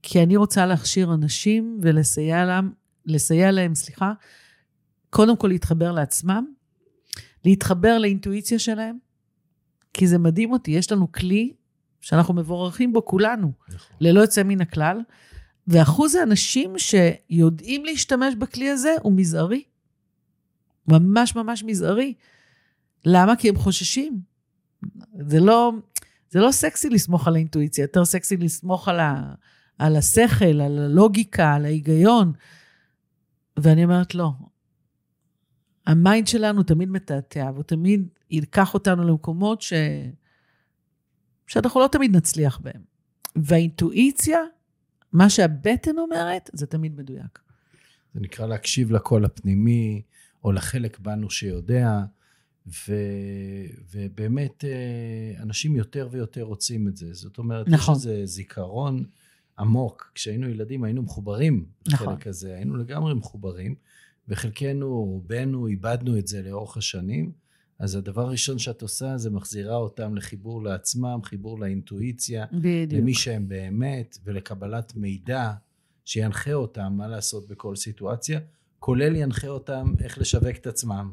[0.01, 2.71] כי אני רוצה להכשיר אנשים ולסייע להם
[3.05, 4.13] לסייע להם, סליחה,
[5.09, 6.45] קודם כל להתחבר לעצמם,
[7.45, 8.97] להתחבר לאינטואיציה שלהם,
[9.93, 11.53] כי זה מדהים אותי, יש לנו כלי
[12.05, 13.97] שאנחנו מבורכים בו כולנו, נכון.
[13.99, 14.99] ללא יוצא מן הכלל,
[15.67, 19.63] ואחוז האנשים שיודעים להשתמש בכלי הזה הוא מזערי.
[20.87, 22.13] ממש ממש מזערי.
[23.05, 23.35] למה?
[23.35, 24.21] כי הם חוששים.
[25.19, 25.71] זה לא,
[26.29, 29.33] זה לא סקסי לסמוך על האינטואיציה, יותר סקסי לסמוך על, ה,
[29.77, 32.33] על השכל, על הלוגיקה, על ההיגיון.
[33.57, 34.31] ואני אומרת, לא.
[35.87, 39.73] ה mind שלנו תמיד מתעתע, והוא תמיד ייקח אותנו למקומות ש...
[41.47, 42.81] שאנחנו לא תמיד נצליח בהם.
[43.35, 44.39] והאינטואיציה,
[45.13, 47.39] מה שהבטן אומרת, זה תמיד מדויק.
[48.13, 50.01] זה נקרא להקשיב לקול הפנימי,
[50.43, 52.03] או לחלק בנו שיודע,
[52.67, 52.93] ו,
[53.91, 57.13] ובאמת אה, אנשים יותר ויותר רוצים את זה.
[57.13, 57.95] זאת אומרת, נכון.
[57.95, 59.03] יש איזה זיכרון
[59.59, 60.11] עמוק.
[60.15, 62.07] כשהיינו ילדים היינו מחוברים נכון.
[62.07, 63.75] לחלק הזה, היינו לגמרי מחוברים,
[64.27, 67.31] וחלקנו, רובנו, איבדנו את זה לאורך השנים.
[67.79, 73.01] אז הדבר הראשון שאת עושה זה מחזירה אותם לחיבור לעצמם, חיבור לאינטואיציה, בדיוק.
[73.01, 75.51] למי שהם באמת, ולקבלת מידע
[76.05, 78.39] שינחה אותם מה לעשות בכל סיטואציה,
[78.79, 81.11] כולל ינחה אותם איך לשווק את עצמם.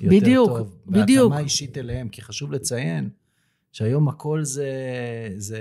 [0.00, 1.30] יותר בדיוק, טוב, בדיוק.
[1.30, 3.10] בהתאמה אישית אליהם, כי חשוב לציין
[3.72, 4.70] שהיום הכל זה,
[5.36, 5.60] זה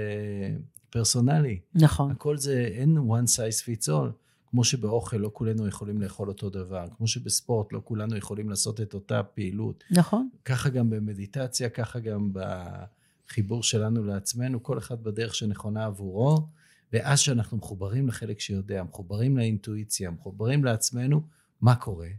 [0.89, 1.59] פרסונלי.
[1.75, 2.11] נכון.
[2.11, 4.24] הכל זה, אין one size fits all.
[4.55, 8.93] כמו שבאוכל לא כולנו יכולים לאכול אותו דבר, כמו שבספורט לא כולנו יכולים לעשות את
[8.93, 9.83] אותה פעילות.
[9.91, 10.29] נכון.
[10.45, 16.47] ככה גם במדיטציה, ככה גם בחיבור שלנו לעצמנו, כל אחד בדרך שנכונה עבורו,
[16.93, 21.21] ואז שאנחנו מחוברים לחלק שיודע, מחוברים לאינטואיציה, מחוברים לעצמנו,
[21.61, 22.09] מה קורה?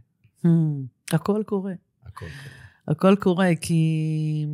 [0.45, 0.47] Hmm,
[1.11, 1.73] הכל קורה.
[2.05, 2.55] הכל קורה.
[2.87, 4.45] הכל קורה, כי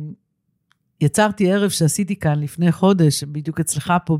[1.00, 4.18] יצרתי ערב שעשיתי כאן לפני חודש, בדיוק אצלך פה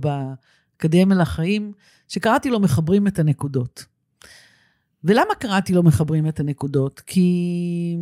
[0.74, 1.72] באקדמיה לחיים,
[2.08, 3.84] שקראתי לו מחברים את הנקודות.
[5.04, 7.00] ולמה קראתי לו מחברים את הנקודות?
[7.00, 7.96] כי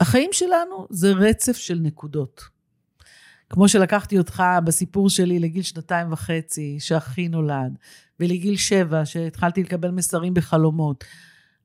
[0.00, 2.42] החיים שלנו זה רצף של נקודות.
[3.50, 7.78] כמו שלקחתי אותך בסיפור שלי לגיל שנתיים וחצי, שאחי נולד,
[8.20, 11.04] ולגיל שבע, שהתחלתי לקבל מסרים בחלומות.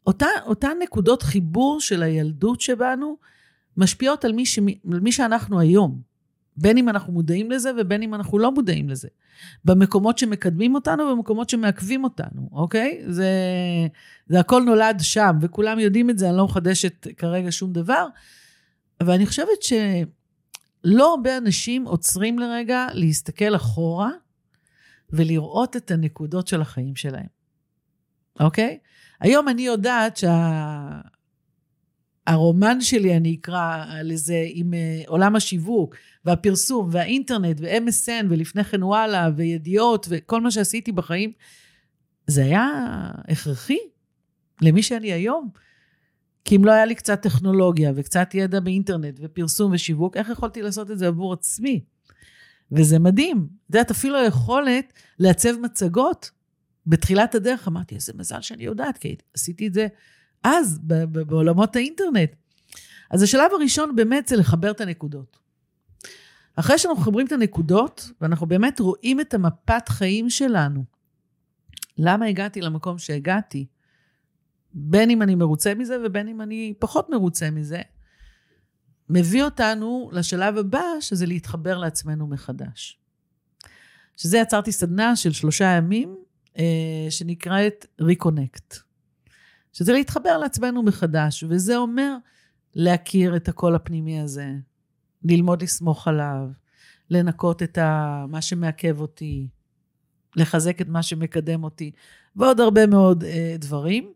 [0.07, 3.17] אותה, אותן נקודות חיבור של הילדות שבנו
[3.77, 4.59] משפיעות על מי, ש,
[4.91, 6.01] על מי שאנחנו היום.
[6.57, 9.07] בין אם אנחנו מודעים לזה ובין אם אנחנו לא מודעים לזה.
[9.65, 13.03] במקומות שמקדמים אותנו ובמקומות שמעכבים אותנו, אוקיי?
[13.07, 13.29] זה,
[14.27, 18.07] זה הכל נולד שם, וכולם יודעים את זה, אני לא מחדשת כרגע שום דבר.
[19.01, 24.09] אבל אני חושבת שלא הרבה אנשים עוצרים לרגע להסתכל אחורה
[25.09, 27.27] ולראות את הנקודות של החיים שלהם,
[28.39, 28.79] אוקיי?
[29.19, 31.01] היום אני יודעת שה...
[32.27, 39.29] הרומן שלי, אני אקרא לזה, עם אה, עולם השיווק והפרסום והאינטרנט ו-MSN ולפני כן וואלה
[39.35, 41.31] וידיעות וכל מה שעשיתי בחיים,
[42.27, 42.67] זה היה
[43.27, 43.77] הכרחי
[44.61, 45.49] למי שאני היום.
[46.45, 50.91] כי אם לא היה לי קצת טכנולוגיה וקצת ידע באינטרנט ופרסום ושיווק, איך יכולתי לעשות
[50.91, 51.83] את זה עבור עצמי?
[52.71, 53.37] וזה מדהים.
[53.69, 56.31] את יודעת, אפילו היכולת לעצב מצגות,
[56.87, 59.87] בתחילת הדרך אמרתי, איזה מזל שאני יודעת, כי עשיתי את זה
[60.45, 60.79] אז,
[61.11, 62.35] בעולמות האינטרנט.
[63.11, 65.39] אז השלב הראשון באמת זה לחבר את הנקודות.
[66.55, 70.83] אחרי שאנחנו מחברים את הנקודות, ואנחנו באמת רואים את המפת חיים שלנו,
[71.97, 73.65] למה הגעתי למקום שהגעתי,
[74.73, 77.81] בין אם אני מרוצה מזה ובין אם אני פחות מרוצה מזה,
[79.09, 82.99] מביא אותנו לשלב הבא, שזה להתחבר לעצמנו מחדש.
[84.17, 86.15] שזה יצרתי סדנה של שלושה ימים,
[86.57, 88.84] אה, שנקראת ריקונקט.
[89.77, 92.15] שזה להתחבר לעצמנו מחדש, וזה אומר
[92.75, 94.53] להכיר את הקול הפנימי הזה,
[95.23, 96.47] ללמוד לסמוך עליו,
[97.09, 99.47] לנקות את ה, מה שמעכב אותי,
[100.35, 101.91] לחזק את מה שמקדם אותי,
[102.35, 104.11] ועוד הרבה מאוד אה, דברים.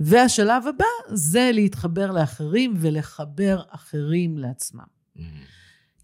[0.00, 4.80] והשלב הבא זה להתחבר לאחרים ולחבר אחרים לעצמם.
[5.16, 5.20] Mm-hmm.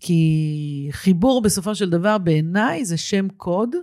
[0.01, 3.75] כי חיבור בסופו של דבר בעיניי זה שם קוד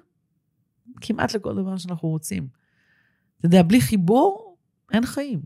[1.01, 2.47] כמעט לכל דבר שאנחנו רוצים.
[3.37, 4.48] אתה יודע, בלי חיבור
[4.93, 5.41] אין חיים.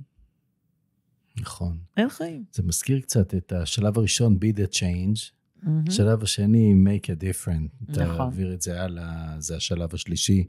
[1.38, 1.77] נכון.
[1.97, 2.43] אין חיים.
[2.51, 5.19] זה מזכיר קצת את השלב הראשון, be the change.
[5.63, 5.67] Mm-hmm.
[5.88, 7.91] השלב השני, make a different.
[8.01, 8.17] נכון.
[8.17, 10.47] תעביר את זה הלאה, זה השלב השלישי.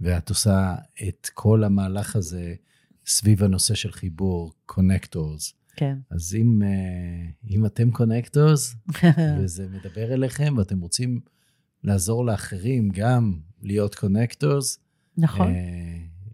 [0.00, 0.74] ואת עושה
[1.08, 2.54] את כל המהלך הזה
[3.06, 5.52] סביב הנושא של חיבור, connectors.
[5.76, 5.98] כן.
[6.10, 8.76] אז אם, אה, אם אתם connectors,
[9.40, 11.20] וזה מדבר אליכם, ואתם רוצים
[11.84, 14.78] לעזור לאחרים גם להיות connectors,
[15.18, 15.52] נכון.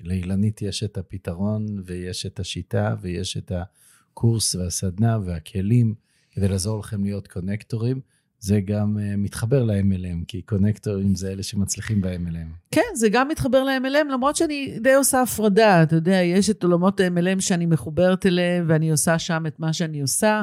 [0.02, 5.94] אה, לאילנית יש את הפתרון ויש את השיטה ויש את הקורס והסדנה והכלים
[6.30, 8.00] כדי לעזור לכם להיות קונקטורים.
[8.38, 12.70] זה גם uh, מתחבר ל-MLM, כי קונקטורים זה אלה שמצליחים ב-MLM.
[12.70, 15.82] כן, זה גם מתחבר ל-MLM, למרות שאני די עושה הפרדה.
[15.82, 20.00] אתה יודע, יש את עולמות ה-MLM שאני מחוברת אליהם, ואני עושה שם את מה שאני
[20.00, 20.42] עושה,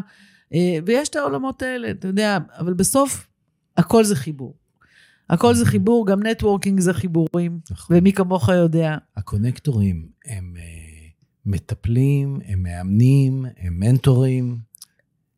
[0.54, 3.28] uh, ויש את העולמות האלה, אתה יודע, אבל בסוף,
[3.78, 4.59] הכל זה חיבור.
[5.30, 7.97] הכל זה חיבור, גם networking זה חיבורים, נכון.
[7.97, 8.97] ומי כמוך יודע.
[9.17, 10.59] הקונקטורים הם uh,
[11.45, 14.57] מטפלים, הם מאמנים, הם מנטורים.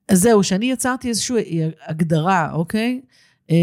[0.07, 3.01] אז זהו, שאני יצרתי איזושהי הגדרה, אוקיי?
[3.47, 3.53] Uh,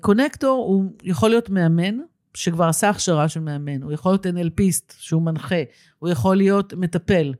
[0.00, 1.98] קונקטור הוא יכול להיות מאמן,
[2.34, 5.62] שכבר עשה הכשרה של מאמן, הוא יכול להיות NLPיסט שהוא מנחה,
[5.98, 7.34] הוא יכול להיות מטפל.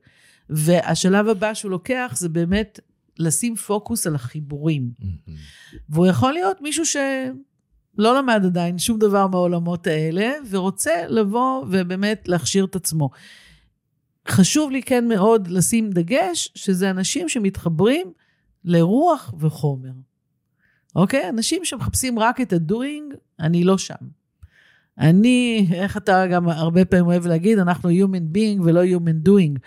[0.49, 2.79] והשלב הבא שהוא לוקח זה באמת
[3.19, 4.91] לשים פוקוס על החיבורים.
[4.99, 5.31] Mm-hmm.
[5.89, 6.97] והוא יכול להיות מישהו ש...
[7.97, 13.09] לא למד עדיין שום דבר מהעולמות האלה, ורוצה לבוא ובאמת להכשיר את עצמו.
[14.27, 18.11] חשוב לי כן מאוד לשים דגש, שזה אנשים שמתחברים
[18.65, 19.91] לרוח וחומר.
[20.95, 21.29] אוקיי?
[21.29, 23.95] אנשים שמחפשים רק את הדוינג, אני לא שם.
[24.97, 29.59] אני, איך אתה גם הרבה פעמים אוהב להגיד, אנחנו human being ולא human doing.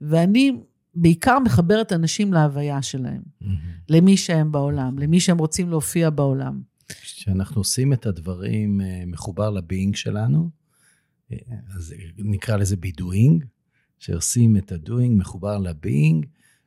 [0.00, 0.56] ואני
[0.94, 3.46] בעיקר מחברת אנשים להוויה שלהם, mm-hmm.
[3.88, 6.60] למי שהם בעולם, למי שהם רוצים להופיע בעולם.
[6.92, 10.50] כשאנחנו עושים את הדברים אה, מחובר לביינג שלנו,
[11.32, 11.36] אה,
[11.76, 13.44] אז נקרא לזה בידואינג,
[13.98, 16.26] שעושים את הדוינג מחובר לביינג,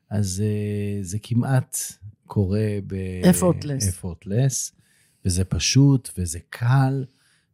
[0.10, 1.78] אז אה, זה כמעט
[2.28, 4.72] קורה ב-effortless,
[5.26, 7.06] וזה פשוט, וזה קל,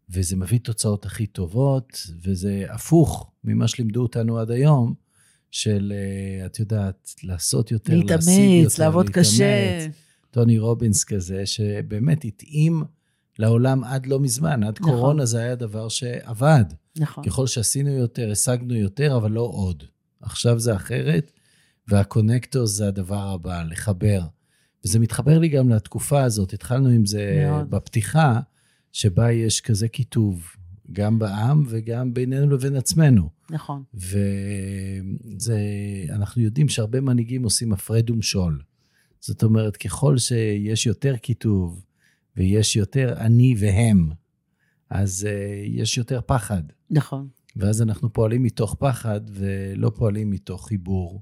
[0.10, 4.94] וזה מביא תוצאות הכי טובות, וזה הפוך ממה שלימדו אותנו עד היום,
[5.52, 5.94] של,
[6.46, 8.28] את יודעת, לעשות יותר, להתאמץ,
[8.64, 9.28] יותר, לעבוד להתאמץ.
[9.28, 9.88] קשה.
[10.38, 12.84] טוני רובינס כזה, שבאמת התאים
[13.40, 14.64] לעולם עד לא מזמן.
[14.64, 14.94] עד נכון.
[14.94, 16.64] קורונה זה היה דבר שעבד.
[16.98, 17.24] נכון.
[17.24, 19.84] ככל שעשינו יותר, השגנו יותר, אבל לא עוד.
[20.22, 21.32] עכשיו זה אחרת,
[21.88, 24.22] והקונקטור זה הדבר הבא, לחבר.
[24.86, 27.70] וזה מתחבר לי גם לתקופה הזאת, התחלנו עם זה מאוד.
[27.70, 28.40] בפתיחה,
[28.92, 30.44] שבה יש כזה קיטוב,
[30.92, 33.30] גם בעם וגם בינינו לבין עצמנו.
[33.50, 33.84] נכון.
[36.10, 38.62] ואנחנו יודעים שהרבה מנהיגים עושים הפרד ומשול.
[39.28, 41.86] זאת אומרת, ככל שיש יותר קיטוב
[42.38, 44.12] ויש יותר אני והם,
[44.90, 46.64] אז uh, יש יותר פחד.
[46.90, 47.28] נכון.
[47.56, 51.22] ואז אנחנו פועלים מתוך פחד ולא פועלים מתוך חיבור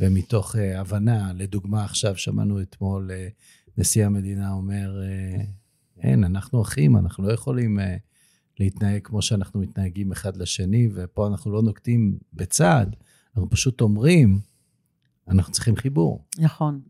[0.00, 1.32] ומתוך uh, הבנה.
[1.32, 3.32] לדוגמה, עכשיו שמענו אתמול uh,
[3.78, 5.42] נשיא המדינה אומר, uh,
[6.00, 7.82] אין, אנחנו אחים, אנחנו לא יכולים uh,
[8.60, 12.96] להתנהג כמו שאנחנו מתנהגים אחד לשני, ופה אנחנו לא נוקטים בצעד,
[13.34, 14.40] אנחנו פשוט אומרים,
[15.28, 16.24] אנחנו צריכים חיבור.
[16.38, 16.80] נכון.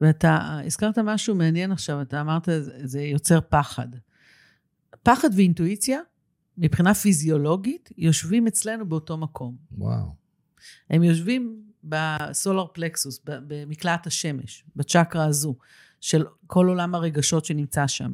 [0.00, 2.48] ואתה הזכרת משהו מעניין עכשיו, אתה אמרת,
[2.82, 3.88] זה יוצר פחד.
[5.02, 6.00] פחד ואינטואיציה,
[6.58, 9.56] מבחינה פיזיולוגית, יושבים אצלנו באותו מקום.
[9.72, 10.14] וואו.
[10.90, 15.54] הם יושבים בסולר פלקסוס, במקלעת השמש, בצ'קרה הזו,
[16.00, 18.12] של כל עולם הרגשות שנמצא שם.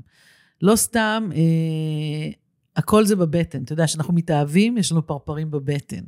[0.62, 2.30] לא סתם, אה,
[2.76, 3.62] הכל זה בבטן.
[3.64, 6.04] אתה יודע, כשאנחנו מתאהבים, יש לנו פרפרים בבטן.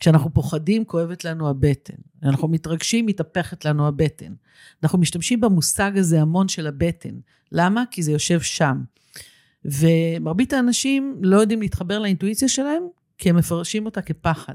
[0.00, 1.94] כשאנחנו פוחדים, כואבת לנו הבטן.
[2.20, 4.32] כשאנחנו מתרגשים, מתהפכת לנו הבטן.
[4.82, 7.14] אנחנו משתמשים במושג הזה המון של הבטן.
[7.52, 7.84] למה?
[7.90, 8.82] כי זה יושב שם.
[9.64, 12.82] ומרבית האנשים לא יודעים להתחבר לאינטואיציה שלהם,
[13.18, 14.54] כי הם מפרשים אותה כפחד.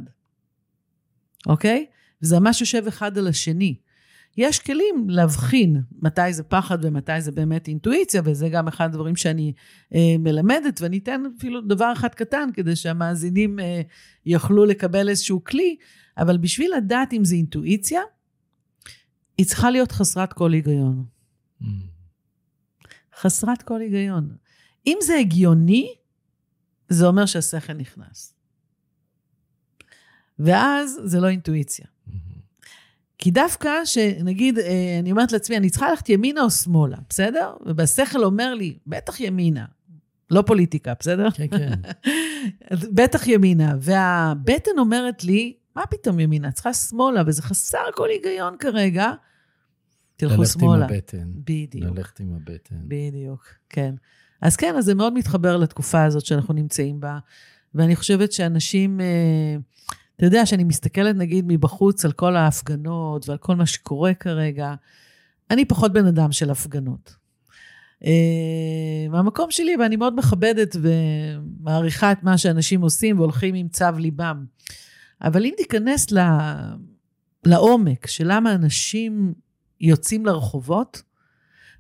[1.48, 1.86] אוקיי?
[2.22, 3.76] וזה ממש יושב אחד על השני.
[4.38, 9.54] יש כלים להבחין מתי זה פחד ומתי זה באמת אינטואיציה, וזה גם אחד הדברים שאני
[9.96, 13.82] אה, מלמדת, ואני אתן אפילו דבר אחד קטן כדי שהמאזינים אה,
[14.26, 15.76] יוכלו לקבל איזשהו כלי,
[16.18, 18.02] אבל בשביל לדעת אם זה אינטואיציה,
[19.38, 21.06] היא צריכה להיות חסרת כל היגיון.
[21.62, 21.66] Mm.
[23.20, 24.36] חסרת כל היגיון.
[24.88, 25.96] אם זה הגיוני,
[26.90, 28.34] זה אומר שהשכל נכנס.
[30.40, 31.86] ואז זה לא אינטואיציה.
[33.26, 37.54] כי דווקא שנגיד, אה, אני אומרת לעצמי, אני צריכה ללכת ימינה או שמאלה, בסדר?
[37.66, 39.66] ובשכל אומר לי, בטח ימינה.
[40.32, 41.32] לא פוליטיקה, בסדר?
[41.32, 41.72] כן, כן.
[42.98, 43.76] בטח ימינה.
[43.80, 46.52] והבטן אומרת לי, מה פתאום ימינה?
[46.52, 49.12] צריכה שמאלה, וזה חסר כל היגיון כרגע.
[50.16, 50.78] תלכו שמאלה.
[50.78, 51.32] ללכת עם הבטן.
[51.44, 51.98] בדיוק.
[51.98, 52.76] ללכת עם הבטן.
[52.88, 53.96] בדיוק, כן.
[54.42, 57.20] אז כן, אז זה מאוד מתחבר לתקופה הזאת שאנחנו נמצאים בה.
[57.76, 59.02] ואני חושבת שאנשים...
[59.02, 59.56] אה,
[60.16, 64.74] אתה יודע, שאני מסתכלת נגיד מבחוץ על כל ההפגנות ועל כל מה שקורה כרגע,
[65.52, 67.16] אני פחות בן אדם של הפגנות.
[68.04, 68.08] Uh,
[69.10, 74.46] מהמקום שלי, ואני מאוד מכבדת ומעריכה את מה שאנשים עושים והולכים עם צו ליבם.
[75.22, 76.20] אבל אם תיכנס ל...
[77.46, 79.34] לעומק של למה אנשים
[79.82, 81.02] יוצאים לרחובות,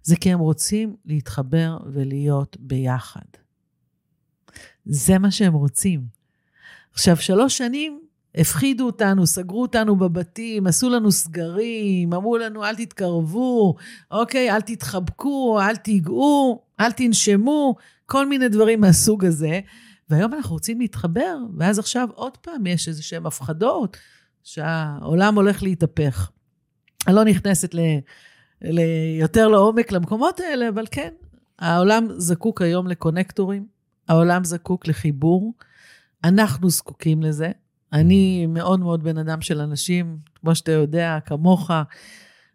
[0.03, 3.25] זה כי הם רוצים להתחבר ולהיות ביחד.
[4.86, 6.05] זה מה שהם רוצים.
[6.93, 8.04] עכשיו, שלוש שנים
[8.38, 13.75] הפחידו אותנו, סגרו אותנו בבתים, עשו לנו סגרים, אמרו לנו אל תתקרבו,
[14.11, 17.75] אוקיי, אל תתחבקו, אל תיגעו, אל תנשמו,
[18.05, 19.59] כל מיני דברים מהסוג הזה.
[20.09, 23.97] והיום אנחנו רוצים להתחבר, ואז עכשיו עוד פעם יש איזה שהן הפחדות,
[24.43, 26.31] שהעולם הולך להתהפך.
[27.07, 27.79] אני לא נכנסת ל,
[28.61, 28.79] ל,
[29.19, 31.13] יותר לעומק למקומות האלה, אבל כן,
[31.59, 33.67] העולם זקוק היום לקונקטורים,
[34.07, 35.53] העולם זקוק לחיבור,
[36.23, 37.51] אנחנו זקוקים לזה.
[37.93, 41.71] אני מאוד מאוד בן אדם של אנשים, כמו שאתה יודע, כמוך.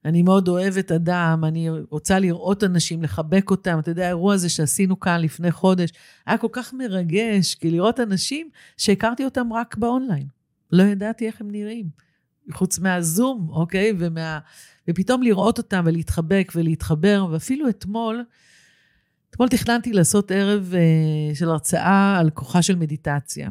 [0.04, 3.78] אני מאוד אוהבת אדם, אני רוצה לראות אנשים, לחבק אותם.
[3.78, 5.90] אתה יודע, האירוע הזה שעשינו כאן לפני חודש,
[6.26, 10.26] היה כל כך מרגש, כי לראות אנשים שהכרתי אותם רק באונליין.
[10.72, 11.86] לא ידעתי איך הם נראים.
[12.52, 13.92] חוץ מהזום, אוקיי?
[13.98, 14.38] ומה...
[14.88, 18.24] ופתאום לראות אותם ולהתחבק ולהתחבר, ואפילו אתמול,
[19.30, 23.50] אתמול תכננתי לעשות ערב uh, של הרצאה על כוחה של מדיטציה.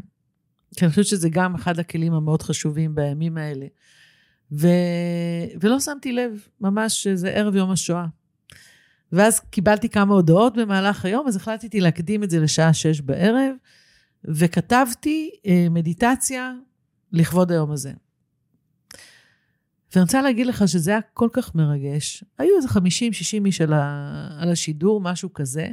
[0.76, 3.65] כי אני חושבת שזה גם אחד הכלים המאוד חשובים בימים האלה.
[4.51, 4.67] ו...
[5.61, 8.05] ולא שמתי לב, ממש זה ערב יום השואה.
[9.11, 13.51] ואז קיבלתי כמה הודעות במהלך היום, אז החלטתי להקדים את זה לשעה שש בערב,
[14.26, 16.53] וכתבתי אה, מדיטציה
[17.11, 17.93] לכבוד היום הזה.
[19.93, 22.24] ואני רוצה להגיד לך שזה היה כל כך מרגש.
[22.38, 24.28] היו איזה 50-60 איש על, ה...
[24.39, 25.67] על השידור, משהו כזה,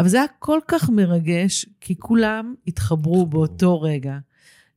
[0.00, 4.18] אבל זה היה כל כך מרגש, כי כולם התחברו באותו רגע,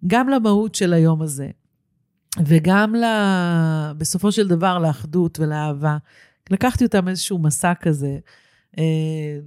[0.07, 1.49] גם למהות של היום הזה,
[2.45, 3.03] וגם ל...
[3.97, 5.97] בסופו של דבר לאחדות ולאהבה.
[6.49, 8.17] לקחתי אותם איזשהו מסע כזה,
[8.77, 8.83] אה,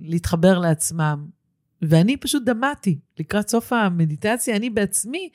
[0.01, 1.27] להתחבר לעצמם.
[1.83, 5.29] ואני פשוט דמעתי לקראת סוף המדיטציה, אני בעצמי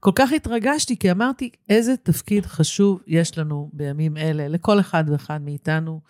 [0.00, 5.42] כל כך התרגשתי, כי אמרתי, איזה תפקיד חשוב יש לנו בימים אלה, לכל אחד ואחד
[5.42, 6.00] מאיתנו,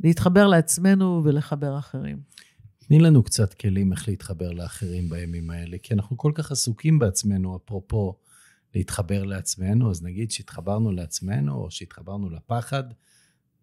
[0.00, 2.36] להתחבר לעצמנו ולחבר אחרים.
[2.88, 7.56] תני לנו קצת כלים איך להתחבר לאחרים בימים האלה, כי אנחנו כל כך עסוקים בעצמנו,
[7.56, 8.14] אפרופו
[8.74, 12.84] להתחבר לעצמנו, אז נגיד שהתחברנו לעצמנו, או שהתחברנו לפחד,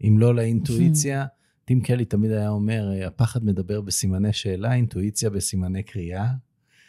[0.02, 1.26] אם לא לאינטואיציה.
[1.66, 6.32] טים קלי תמיד היה אומר, הפחד מדבר בסימני שאלה, אינטואיציה בסימני קריאה.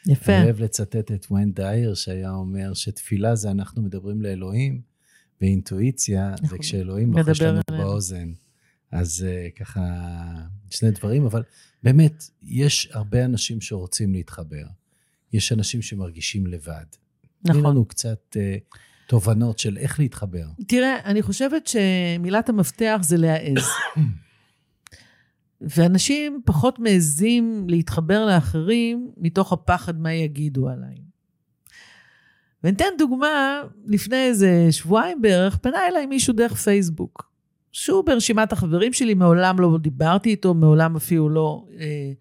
[0.07, 0.37] יפה.
[0.37, 4.81] אני אוהב לצטט את ווין דייר, שהיה אומר שתפילה זה אנחנו מדברים לאלוהים,
[5.41, 8.33] ואינטואיציה זה כשאלוהים לוחש לנו באוזן.
[8.95, 9.81] אז uh, ככה,
[10.71, 11.43] שני דברים, אבל
[11.83, 14.65] באמת, יש הרבה אנשים שרוצים להתחבר.
[15.33, 16.85] יש אנשים שמרגישים לבד.
[17.45, 17.61] נכון.
[17.61, 18.77] תני לנו קצת uh,
[19.07, 20.47] תובנות של איך להתחבר.
[20.67, 23.65] תראה, אני חושבת שמילת המפתח זה להעז.
[25.61, 30.97] ואנשים פחות מעזים להתחבר לאחרים מתוך הפחד מה יגידו עליי.
[32.65, 37.34] ואתן דוגמה, לפני איזה שבועיים בערך, פנה אליי מישהו דרך פייסבוק,
[37.75, 42.13] שהוא ברשימת החברים שלי, מעולם לא דיברתי איתו, מעולם אפילו לא, אה,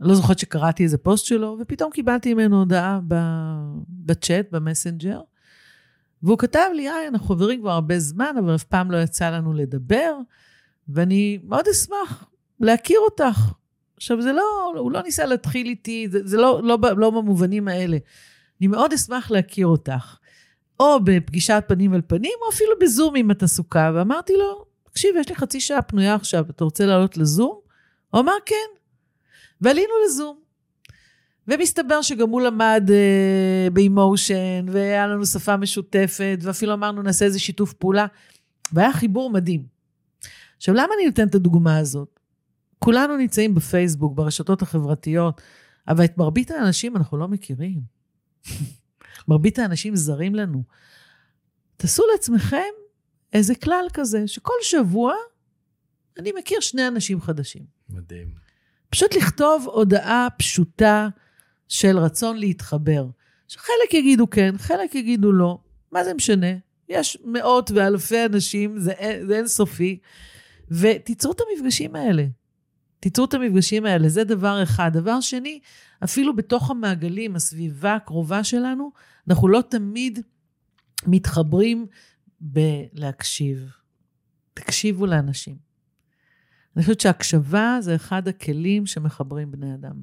[0.00, 3.00] לא זוכרת שקראתי איזה פוסט שלו, ופתאום קיבלתי ממנו הודעה
[3.88, 5.20] בצ'אט, במסנג'ר,
[6.22, 9.52] והוא כתב לי, היי, אנחנו חברים כבר הרבה זמן, אבל אף פעם לא יצא לנו
[9.52, 10.16] לדבר,
[10.88, 12.24] ואני מאוד אשמח
[12.60, 13.52] להכיר אותך.
[13.96, 17.96] עכשיו, זה לא, הוא לא ניסה להתחיל איתי, זה, זה לא, לא, לא במובנים האלה.
[18.60, 20.16] אני מאוד אשמח להכיר אותך.
[20.80, 23.92] או בפגישת פנים אל פנים, או אפילו בזום אם את עסוקה.
[23.94, 27.58] ואמרתי לו, תקשיב, יש לי חצי שעה פנויה עכשיו, אתה רוצה לעלות לזום?
[28.10, 28.54] הוא אמר, כן.
[29.60, 30.38] ועלינו לזום.
[31.48, 37.72] ומסתבר שגם הוא למד uh, באימושן, והיה לנו שפה משותפת, ואפילו אמרנו, נעשה איזה שיתוף
[37.72, 38.06] פעולה.
[38.72, 39.66] והיה חיבור מדהים.
[40.56, 42.20] עכשיו, למה אני נותנת את הדוגמה הזאת?
[42.78, 45.40] כולנו נמצאים בפייסבוק, ברשתות החברתיות,
[45.88, 47.80] אבל את מרבית האנשים אנחנו לא מכירים.
[49.28, 50.62] מרבית האנשים זרים לנו.
[51.76, 52.81] תעשו לעצמכם
[53.32, 55.14] איזה כלל כזה, שכל שבוע
[56.18, 57.62] אני מכיר שני אנשים חדשים.
[57.90, 58.28] מדהים.
[58.90, 61.08] פשוט לכתוב הודעה פשוטה
[61.68, 63.06] של רצון להתחבר.
[63.48, 65.58] שחלק יגידו כן, חלק יגידו לא.
[65.92, 66.46] מה זה משנה?
[66.88, 68.92] יש מאות ואלפי אנשים, זה,
[69.26, 69.98] זה אינסופי,
[70.70, 72.24] ותיצרו את המפגשים האלה.
[73.00, 74.90] תיצרו את המפגשים האלה, זה דבר אחד.
[74.92, 75.60] דבר שני,
[76.04, 78.92] אפילו בתוך המעגלים, הסביבה הקרובה שלנו,
[79.28, 80.18] אנחנו לא תמיד
[81.06, 81.86] מתחברים
[82.42, 83.70] בלהקשיב.
[84.54, 85.56] תקשיבו לאנשים.
[86.76, 90.02] אני חושבת שהקשבה זה אחד הכלים שמחברים בני אדם.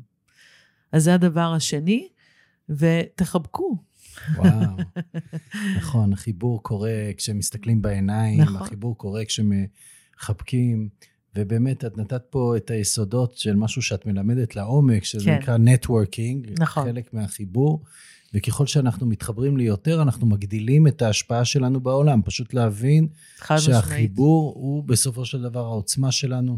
[0.92, 2.08] אז זה הדבר השני,
[2.70, 3.78] ותחבקו.
[4.36, 4.50] וואו,
[5.78, 8.62] נכון, החיבור קורה כשמסתכלים בעיניים, נכון.
[8.62, 10.90] החיבור קורה כשמחבקים.
[11.36, 15.38] ובאמת, את נתת פה את היסודות של משהו שאת מלמדת לעומק, שזה כן.
[15.38, 16.84] נקרא נטוורקינג, נכון.
[16.84, 17.84] חלק מהחיבור.
[18.34, 22.22] וככל שאנחנו מתחברים ליותר, אנחנו מגדילים את ההשפעה שלנו בעולם.
[22.22, 23.08] פשוט להבין
[23.58, 24.64] שהחיבור משמעית.
[24.64, 26.58] הוא בסופו של דבר העוצמה שלנו,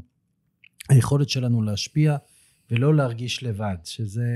[0.89, 2.17] היכולת שלנו להשפיע,
[2.71, 4.27] ולא להרגיש לבד, שזה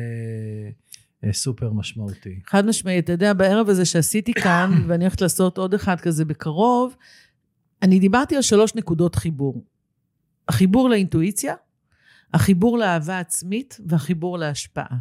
[1.23, 2.39] אה, סופר משמעותי.
[2.47, 3.03] חד משמעית.
[3.03, 6.95] אתה יודע, בערב הזה שעשיתי כאן, ואני הולכת לעשות עוד אחד כזה בקרוב,
[7.81, 9.65] אני דיברתי על שלוש נקודות חיבור.
[10.47, 11.55] החיבור לאינטואיציה,
[12.33, 14.97] החיבור לאהבה עצמית והחיבור להשפעה.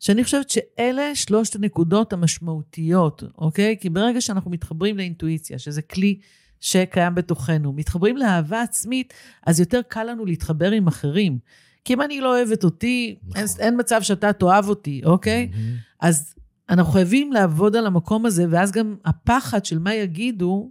[0.00, 3.76] שאני חושבת שאלה שלושת הנקודות המשמעותיות, אוקיי?
[3.80, 6.18] כי ברגע שאנחנו מתחברים לאינטואיציה, שזה כלי
[6.60, 9.14] שקיים בתוכנו, מתחברים לאהבה עצמית,
[9.46, 11.38] אז יותר קל לנו להתחבר עם אחרים.
[11.84, 13.40] כי אם אני לא אוהבת אותי, נכון.
[13.40, 15.48] אין, אין מצב שאתה תאהב אותי, אוקיי?
[15.52, 15.56] Mm-hmm.
[16.00, 16.34] אז
[16.70, 20.70] אנחנו חייבים לעבוד על המקום הזה, ואז גם הפחד של מה יגידו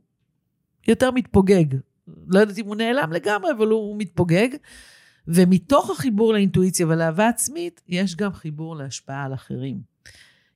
[0.87, 1.65] יותר מתפוגג,
[2.27, 4.47] לא יודעת אם הוא נעלם לגמרי, אבל הוא, הוא מתפוגג.
[5.27, 9.81] ומתוך החיבור לאינטואיציה ולאהבה עצמית, יש גם חיבור להשפעה על אחרים.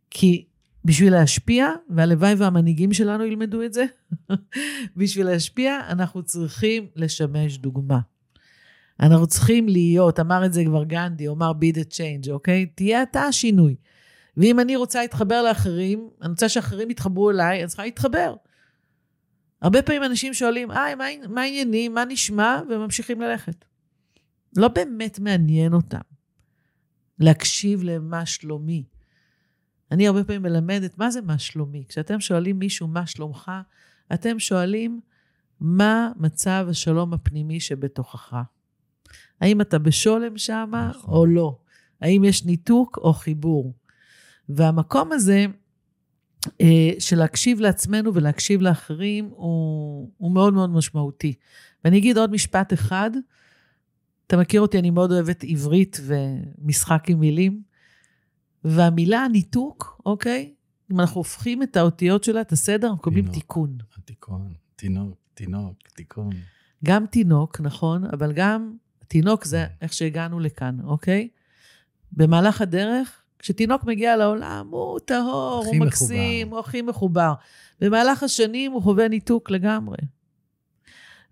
[0.10, 0.46] כי
[0.86, 3.86] בשביל להשפיע, והלוואי והמנהיגים שלנו ילמדו את זה,
[4.98, 8.00] בשביל להשפיע, אנחנו צריכים לשמש דוגמה.
[9.00, 12.66] אנחנו צריכים להיות, אמר את זה כבר גנדי, אמר be the change, אוקיי?
[12.66, 13.76] תהיה אתה השינוי.
[14.38, 18.36] ואם אני רוצה להתחבר לאחרים, אני רוצה שאחרים יתחברו אליי, אני צריכה להתחבר.
[19.62, 23.66] הרבה פעמים אנשים שואלים, אה, מה, מה העניינים, מה נשמע, וממשיכים ללכת.
[24.58, 26.00] לא באמת מעניין אותם
[27.20, 28.84] להקשיב למה שלומי.
[29.92, 31.84] אני הרבה פעמים מלמדת, מה זה מה שלומי?
[31.88, 33.52] כשאתם שואלים מישהו מה שלומך,
[34.14, 35.00] אתם שואלים
[35.60, 38.36] מה מצב השלום הפנימי שבתוכך.
[39.42, 41.14] האם אתה בשולם שם נכון.
[41.14, 41.58] או לא?
[42.02, 43.74] האם יש ניתוק או חיבור?
[44.50, 45.46] והמקום הזה
[46.62, 51.34] אה, של להקשיב לעצמנו ולהקשיב לאחרים הוא, הוא מאוד מאוד משמעותי.
[51.86, 53.12] ואני אגיד עוד משפט אחד.
[54.32, 57.62] אתה מכיר אותי, אני מאוד אוהבת עברית ומשחק עם מילים.
[58.64, 60.54] והמילה ניתוק, אוקיי?
[60.92, 63.78] אם אנחנו הופכים את האותיות שלה, את הסדר, אנחנו מקבלים תיקון.
[64.06, 66.30] תיקון, תינוק, תינוק, תיקון.
[66.86, 68.74] גם תינוק, נכון, אבל גם
[69.08, 69.74] תינוק זה כן.
[69.82, 71.30] איך שהגענו לכאן, אוקיי?
[72.12, 76.58] במהלך הדרך, כשתינוק מגיע לעולם, הוא טהור, הוא מקסים, מחובר.
[76.58, 77.34] הוא הכי מחובר.
[77.82, 79.98] במהלך השנים הוא חווה ניתוק לגמרי.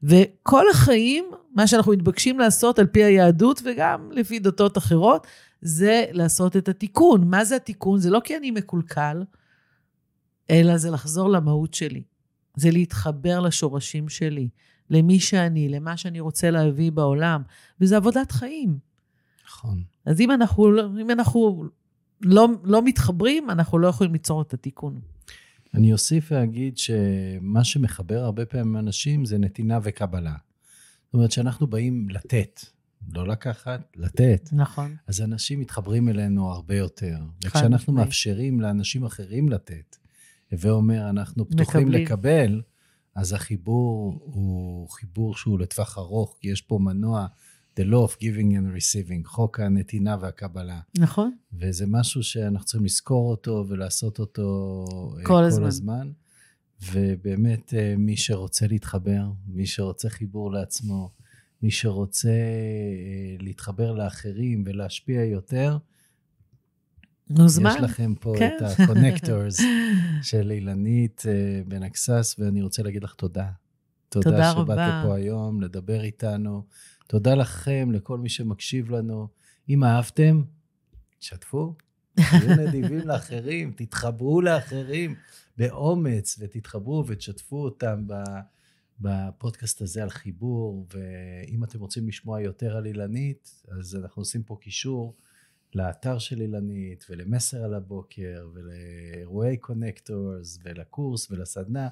[0.04, 1.26] וכל החיים,
[1.56, 5.28] מה שאנחנו מתבקשים לעשות על פי היהדות וגם לפי דתות אחרות,
[5.62, 7.30] זה לעשות את התיקון.
[7.30, 8.00] מה זה התיקון?
[8.00, 9.24] זה לא כי אני מקולקל,
[10.50, 12.04] אלא זה לחזור למהות שלי.
[12.56, 14.50] זה להתחבר לשורשים שלי,
[14.90, 17.42] למי שאני, למה שאני רוצה להביא בעולם,
[17.82, 18.78] וזה עבודת חיים.
[19.46, 19.84] נכון.
[20.06, 21.64] אז אם אנחנו, אם אנחנו
[22.22, 25.00] לא, לא מתחברים, אנחנו לא יכולים ליצור את התיקון.
[25.74, 30.36] אני אוסיף ואגיד שמה שמחבר הרבה פעמים אנשים זה נתינה וקבלה.
[31.10, 32.60] זאת אומרת שאנחנו באים לתת,
[33.14, 34.50] לא לקחת, לתת.
[34.52, 34.96] נכון.
[35.08, 37.18] אז אנשים מתחברים אלינו הרבה יותר.
[37.44, 39.96] וכשאנחנו מאפשרים לאנשים אחרים לתת,
[40.52, 42.06] הווה אומר, אנחנו פתוחים מקבלים.
[42.06, 42.62] לקבל,
[43.16, 47.28] אז החיבור הוא חיבור שהוא לטווח ארוך, כי יש פה מנוע,
[47.80, 50.80] the law of giving and receiving, חוק הנתינה והקבלה.
[50.98, 51.32] נכון.
[51.54, 54.86] וזה משהו שאנחנו צריכים לזכור אותו ולעשות אותו
[55.18, 55.68] כל, כל הזמן.
[55.68, 56.12] הזמן.
[56.82, 61.12] ובאמת, אה, מי שרוצה להתחבר, מי שרוצה חיבור לעצמו,
[61.62, 65.78] מי שרוצה אה, להתחבר לאחרים ולהשפיע יותר,
[67.30, 67.72] מוזמן.
[67.78, 68.58] יש לכם פה כן.
[68.58, 69.60] את ה connectors
[70.22, 73.50] של אילנית אה, בן אקסס, ואני רוצה להגיד לך תודה.
[74.10, 75.04] תודה, תודה שבאת רבה.
[75.06, 76.64] פה היום לדבר איתנו.
[77.08, 79.28] תודה לכם, לכל מי שמקשיב לנו.
[79.70, 80.42] אם אהבתם,
[81.20, 81.76] תשתפו,
[82.16, 85.16] תהיו נדיבים לאחרים, תתחברו לאחרים
[85.60, 88.04] באומץ, ותתחברו ותשתפו אותם
[89.00, 94.58] בפודקאסט הזה על חיבור, ואם אתם רוצים לשמוע יותר על אילנית, אז אנחנו עושים פה
[94.62, 95.16] קישור.
[95.76, 101.88] לאתר של אילנית, ולמסר על הבוקר, ולאירועי connectors, ולקורס, ולסדנה,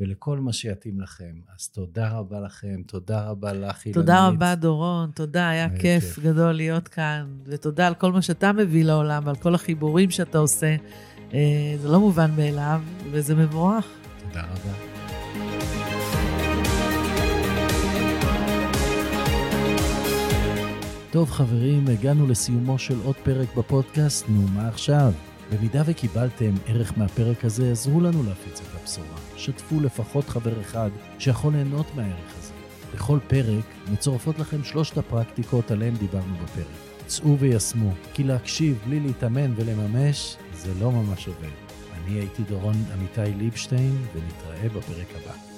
[0.00, 1.40] ולכל מה שיתאים לכם.
[1.56, 3.94] אז תודה רבה לכם, תודה רבה לך, אילנית.
[3.94, 8.52] תודה רבה, דורון, תודה, היה כיף, כיף גדול להיות כאן, ותודה על כל מה שאתה
[8.52, 10.76] מביא לעולם, על כל החיבורים שאתה עושה.
[11.34, 12.80] אה, זה לא מובן מאליו,
[13.10, 13.86] וזה מבורך.
[14.28, 14.72] תודה רבה.
[21.10, 25.12] טוב חברים, הגענו לסיומו של עוד פרק בפודקאסט, נו מה עכשיו?
[25.52, 29.18] במידה וקיבלתם ערך מהפרק הזה, עזרו לנו להפיץ את הבשורה.
[29.36, 32.52] שתפו לפחות חבר אחד שיכול ליהנות מהערך הזה.
[32.94, 36.66] בכל פרק מצורפות לכם שלושת הפרקטיקות עליהן דיברנו בפרק.
[37.06, 41.48] צאו ויישמו, כי להקשיב בלי להתאמן ולממש, זה לא ממש עובד.
[41.94, 45.51] אני הייתי דורון עמיתי ליבשטיין, ונתראה בפרק הבא.